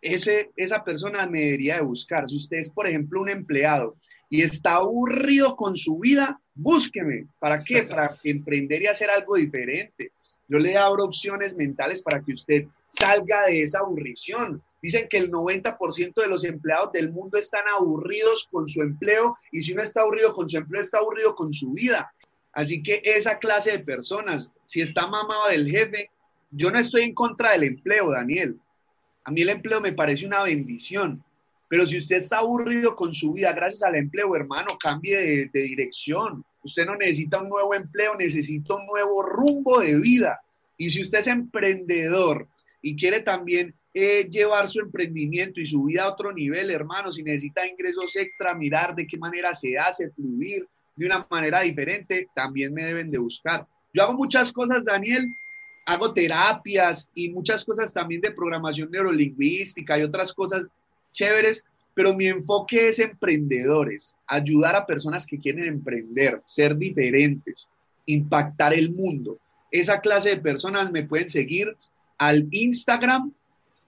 ese, 0.02 0.50
esa 0.56 0.82
persona 0.82 1.28
me 1.28 1.42
debería 1.42 1.76
de 1.76 1.82
buscar. 1.82 2.28
Si 2.28 2.38
usted 2.38 2.56
es, 2.56 2.70
por 2.70 2.88
ejemplo, 2.88 3.22
un 3.22 3.28
empleado 3.28 3.96
y 4.28 4.42
está 4.42 4.74
aburrido 4.74 5.54
con 5.54 5.76
su 5.76 6.00
vida, 6.00 6.40
búsqueme. 6.56 7.28
¿Para 7.38 7.62
qué? 7.62 7.84
Para 7.84 8.12
emprender 8.24 8.82
y 8.82 8.88
hacer 8.88 9.10
algo 9.10 9.36
diferente. 9.36 10.10
Yo 10.48 10.58
le 10.58 10.76
abro 10.76 11.04
opciones 11.04 11.54
mentales 11.56 12.02
para 12.02 12.22
que 12.22 12.32
usted 12.32 12.66
salga 12.88 13.46
de 13.46 13.62
esa 13.62 13.80
aburrición. 13.80 14.62
Dicen 14.80 15.08
que 15.08 15.18
el 15.18 15.30
90% 15.30 16.14
de 16.14 16.28
los 16.28 16.44
empleados 16.44 16.92
del 16.92 17.10
mundo 17.10 17.38
están 17.38 17.64
aburridos 17.68 18.48
con 18.50 18.68
su 18.68 18.82
empleo 18.82 19.36
y 19.50 19.62
si 19.62 19.72
uno 19.72 19.82
está 19.82 20.02
aburrido 20.02 20.32
con 20.34 20.48
su 20.48 20.58
empleo, 20.58 20.82
está 20.82 20.98
aburrido 20.98 21.34
con 21.34 21.52
su 21.52 21.72
vida. 21.72 22.12
Así 22.52 22.82
que 22.82 23.02
esa 23.04 23.38
clase 23.38 23.72
de 23.72 23.78
personas, 23.80 24.50
si 24.64 24.80
está 24.80 25.06
mamado 25.06 25.48
del 25.48 25.68
jefe, 25.68 26.10
yo 26.50 26.70
no 26.70 26.78
estoy 26.78 27.02
en 27.02 27.14
contra 27.14 27.52
del 27.52 27.64
empleo, 27.64 28.10
Daniel. 28.10 28.58
A 29.24 29.30
mí 29.30 29.42
el 29.42 29.48
empleo 29.48 29.80
me 29.80 29.92
parece 29.92 30.24
una 30.24 30.44
bendición. 30.44 31.22
Pero 31.68 31.86
si 31.86 31.98
usted 31.98 32.16
está 32.16 32.38
aburrido 32.38 32.94
con 32.94 33.12
su 33.12 33.32
vida 33.32 33.52
gracias 33.52 33.82
al 33.82 33.96
empleo, 33.96 34.34
hermano, 34.36 34.78
cambie 34.78 35.16
de, 35.18 35.50
de 35.52 35.62
dirección. 35.62 36.44
Usted 36.66 36.84
no 36.84 36.96
necesita 36.96 37.40
un 37.40 37.48
nuevo 37.48 37.74
empleo, 37.74 38.16
necesita 38.16 38.74
un 38.74 38.86
nuevo 38.86 39.22
rumbo 39.22 39.78
de 39.78 39.94
vida. 39.98 40.40
Y 40.76 40.90
si 40.90 41.00
usted 41.00 41.20
es 41.20 41.28
emprendedor 41.28 42.48
y 42.82 42.96
quiere 42.96 43.20
también 43.20 43.72
eh, 43.94 44.28
llevar 44.28 44.68
su 44.68 44.80
emprendimiento 44.80 45.60
y 45.60 45.66
su 45.66 45.84
vida 45.84 46.02
a 46.02 46.12
otro 46.12 46.32
nivel, 46.32 46.70
hermano, 46.70 47.12
si 47.12 47.22
necesita 47.22 47.66
ingresos 47.66 48.16
extra, 48.16 48.54
mirar 48.54 48.96
de 48.96 49.06
qué 49.06 49.16
manera 49.16 49.54
se 49.54 49.78
hace, 49.78 50.10
fluir 50.10 50.66
de 50.96 51.06
una 51.06 51.24
manera 51.30 51.60
diferente, 51.60 52.28
también 52.34 52.74
me 52.74 52.84
deben 52.84 53.10
de 53.12 53.18
buscar. 53.18 53.64
Yo 53.94 54.02
hago 54.02 54.14
muchas 54.14 54.52
cosas, 54.52 54.84
Daniel, 54.84 55.24
hago 55.86 56.12
terapias 56.12 57.08
y 57.14 57.28
muchas 57.28 57.64
cosas 57.64 57.94
también 57.94 58.20
de 58.20 58.32
programación 58.32 58.90
neurolingüística 58.90 59.96
y 59.98 60.02
otras 60.02 60.32
cosas 60.32 60.68
chéveres, 61.12 61.64
pero 61.96 62.12
mi 62.12 62.26
enfoque 62.26 62.90
es 62.90 62.98
emprendedores, 62.98 64.14
ayudar 64.26 64.76
a 64.76 64.84
personas 64.84 65.24
que 65.24 65.38
quieren 65.38 65.64
emprender, 65.64 66.42
ser 66.44 66.76
diferentes, 66.76 67.70
impactar 68.04 68.74
el 68.74 68.90
mundo. 68.90 69.38
Esa 69.70 69.98
clase 70.02 70.28
de 70.28 70.36
personas 70.36 70.92
me 70.92 71.04
pueden 71.04 71.30
seguir 71.30 71.74
al 72.18 72.48
Instagram 72.50 73.32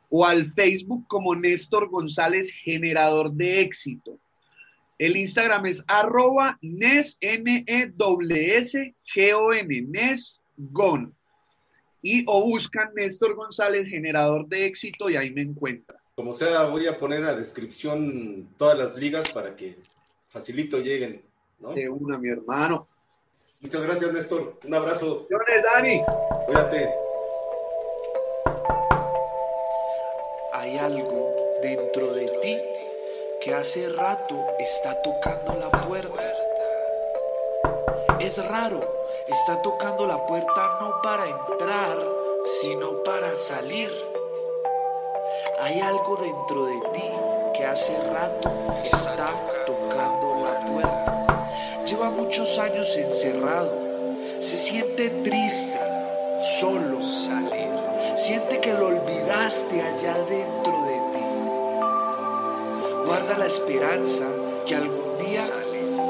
o 0.08 0.24
al 0.24 0.50
Facebook 0.54 1.06
como 1.06 1.34
Néstor 1.34 1.90
González, 1.90 2.50
generador 2.50 3.30
de 3.30 3.60
éxito. 3.60 4.18
El 4.98 5.14
Instagram 5.14 5.66
es 5.66 5.84
arroba 5.86 6.58
Nes, 6.62 7.18
N 7.20 7.62
-E 7.66 7.92
-S 7.94 8.94
G 9.14 9.32
-O 9.34 9.52
-N, 9.52 9.86
Nes 9.86 10.46
Gon. 10.56 11.14
Y 12.00 12.24
o 12.26 12.40
buscan 12.40 12.88
Néstor 12.96 13.34
González, 13.34 13.86
generador 13.86 14.48
de 14.48 14.64
éxito, 14.64 15.10
y 15.10 15.16
ahí 15.16 15.30
me 15.30 15.42
encuentran. 15.42 15.97
Como 16.18 16.33
sea, 16.33 16.64
voy 16.64 16.85
a 16.88 16.98
poner 16.98 17.24
a 17.26 17.37
descripción 17.37 18.48
todas 18.57 18.76
las 18.76 18.96
ligas 18.96 19.28
para 19.28 19.54
que 19.54 19.78
facilito 20.26 20.78
lleguen. 20.81 21.22
¿no? 21.61 21.72
De 21.74 21.88
una, 21.88 22.18
mi 22.18 22.28
hermano. 22.28 22.88
Muchas 23.61 23.81
gracias, 23.83 24.12
Néstor. 24.12 24.59
Un 24.64 24.74
abrazo. 24.74 25.28
Bendiciones, 25.31 25.62
Dani. 25.62 26.02
Cuídate. 26.44 26.92
hay 30.54 30.76
algo 30.78 31.37
dentro 31.62 32.12
de 32.12 32.26
ti 32.42 32.59
que 33.40 33.54
hace 33.54 33.88
rato 33.88 34.44
está 34.59 35.00
tocando 35.02 35.54
la 35.54 35.70
puerta. 35.87 36.33
Es 38.18 38.44
raro, 38.44 38.81
está 39.28 39.62
tocando 39.62 40.04
la 40.04 40.26
puerta 40.26 40.78
no 40.81 41.00
para 41.00 41.28
entrar, 41.28 41.96
sino 42.61 43.04
para 43.04 43.37
salir. 43.37 44.07
Hay 45.60 45.80
algo 45.80 46.16
dentro 46.16 46.66
de 46.66 46.80
ti 46.92 47.10
que 47.52 47.66
hace 47.66 47.92
rato 48.12 48.48
está 48.84 49.32
tocando 49.66 50.44
la 50.44 50.60
puerta. 50.70 51.84
Lleva 51.84 52.10
muchos 52.10 52.58
años 52.58 52.96
encerrado, 52.96 53.72
se 54.38 54.56
siente 54.56 55.10
triste, 55.10 55.78
solo. 56.60 56.98
Siente 58.16 58.60
que 58.60 58.72
lo 58.72 58.86
olvidaste 58.86 59.82
allá 59.82 60.14
dentro 60.28 60.82
de 60.84 60.98
ti. 61.12 61.24
Guarda 63.04 63.38
la 63.38 63.46
esperanza 63.46 64.26
que 64.64 64.76
algún 64.76 65.18
día 65.18 65.44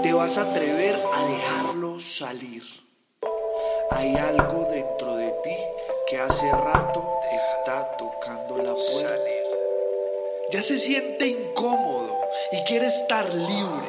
te 0.03 0.13
vas 0.13 0.37
a 0.37 0.43
atrever 0.43 0.95
a 0.95 1.23
dejarlo 1.23 2.01
salir. 2.01 2.63
Hay 3.91 4.15
algo 4.17 4.67
dentro 4.71 5.17
de 5.17 5.31
ti 5.43 5.57
que 6.09 6.21
hace 6.21 6.51
rato 6.53 7.19
está 7.31 7.97
tocando 7.97 8.59
la 8.59 8.75
puerta. 8.75 9.38
Ya 10.51 10.63
se 10.63 10.79
siente 10.79 11.27
incómodo 11.27 12.09
y 12.53 12.65
quiere 12.65 12.87
estar 12.87 13.31
libre. 13.35 13.87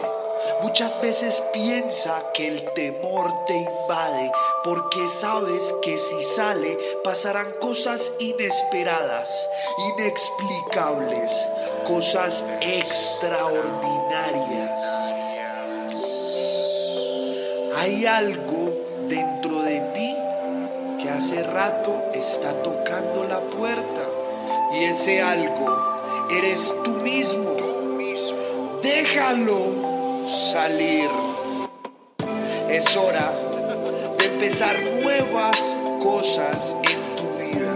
Muchas 0.62 1.02
veces 1.02 1.42
piensa 1.54 2.22
que 2.34 2.50
el 2.50 2.74
temor 2.74 3.32
te 3.46 3.56
invade 3.56 4.30
porque 4.66 5.08
sabes 5.08 5.74
que 5.82 5.98
si 5.98 6.22
sale 6.22 6.78
pasarán 7.02 7.50
cosas 7.62 8.12
inesperadas, 8.20 9.50
inexplicables, 9.96 11.32
cosas 11.88 12.44
extraordinarias. 12.60 14.82
Hay 17.78 18.06
algo 18.06 18.74
dentro 19.08 19.62
de 19.62 19.80
ti 19.94 20.14
que 21.02 21.10
hace 21.10 21.42
rato 21.42 22.12
está 22.14 22.52
tocando 22.64 23.24
la 23.24 23.40
puerta 23.40 24.04
y 24.74 24.84
ese 24.84 25.22
algo 25.22 25.89
eres 26.30 26.74
tú 26.84 26.92
mismo. 26.92 27.56
Déjalo 28.82 30.30
salir. 30.52 31.10
Es 32.70 32.96
hora 32.96 33.34
de 34.18 34.26
empezar 34.26 34.76
nuevas 35.02 35.58
cosas 36.02 36.76
en 36.84 37.16
tu 37.18 37.28
vida. 37.38 37.74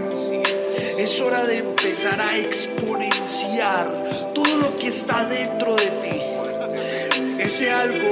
Es 0.98 1.20
hora 1.20 1.44
de 1.44 1.58
empezar 1.58 2.20
a 2.20 2.36
exponenciar 2.38 4.32
todo 4.32 4.56
lo 4.56 4.76
que 4.76 4.88
está 4.88 5.24
dentro 5.24 5.74
de 5.74 5.86
ti. 5.86 6.22
Ese 7.42 7.70
algo 7.70 8.08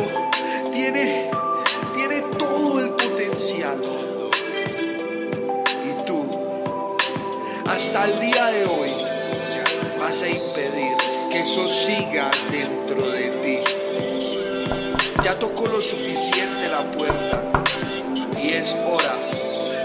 tiene, 0.72 1.30
tiene 1.96 2.22
todo 2.36 2.80
el 2.80 2.90
potencial. 2.90 3.78
Y 5.84 6.04
tú, 6.04 6.24
hasta 7.70 8.04
el 8.04 8.20
día 8.20 8.46
de 8.46 8.64
hoy, 8.66 8.81
eso 11.42 11.66
siga 11.66 12.30
dentro 12.52 13.10
de 13.10 13.28
ti. 13.42 13.58
Ya 15.24 15.36
tocó 15.36 15.66
lo 15.66 15.82
suficiente 15.82 16.68
la 16.70 16.88
puerta 16.92 17.42
y 18.40 18.50
es 18.50 18.72
hora 18.74 19.16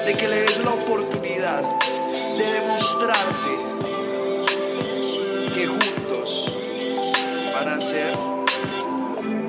de 0.06 0.14
que 0.14 0.28
le 0.28 0.42
des 0.42 0.60
la 0.64 0.74
oportunidad 0.74 1.64
de 2.38 2.46
demostrarte 2.58 3.54
que 5.56 5.66
juntos 5.66 6.56
van 7.52 7.70
a 7.70 7.82
ser 7.82 8.14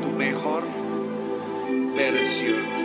tu 0.01 0.09
mejor 0.17 0.65
versión, 1.95 2.78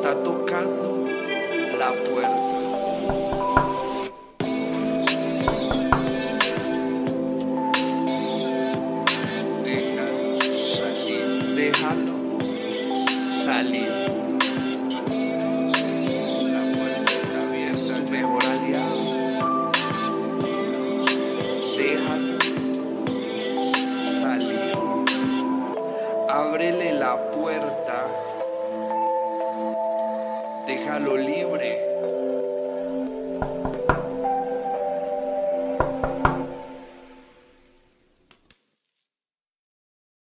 está 0.00 0.14
tocando 0.22 1.04
la 1.78 1.92
puerta. 1.92 2.39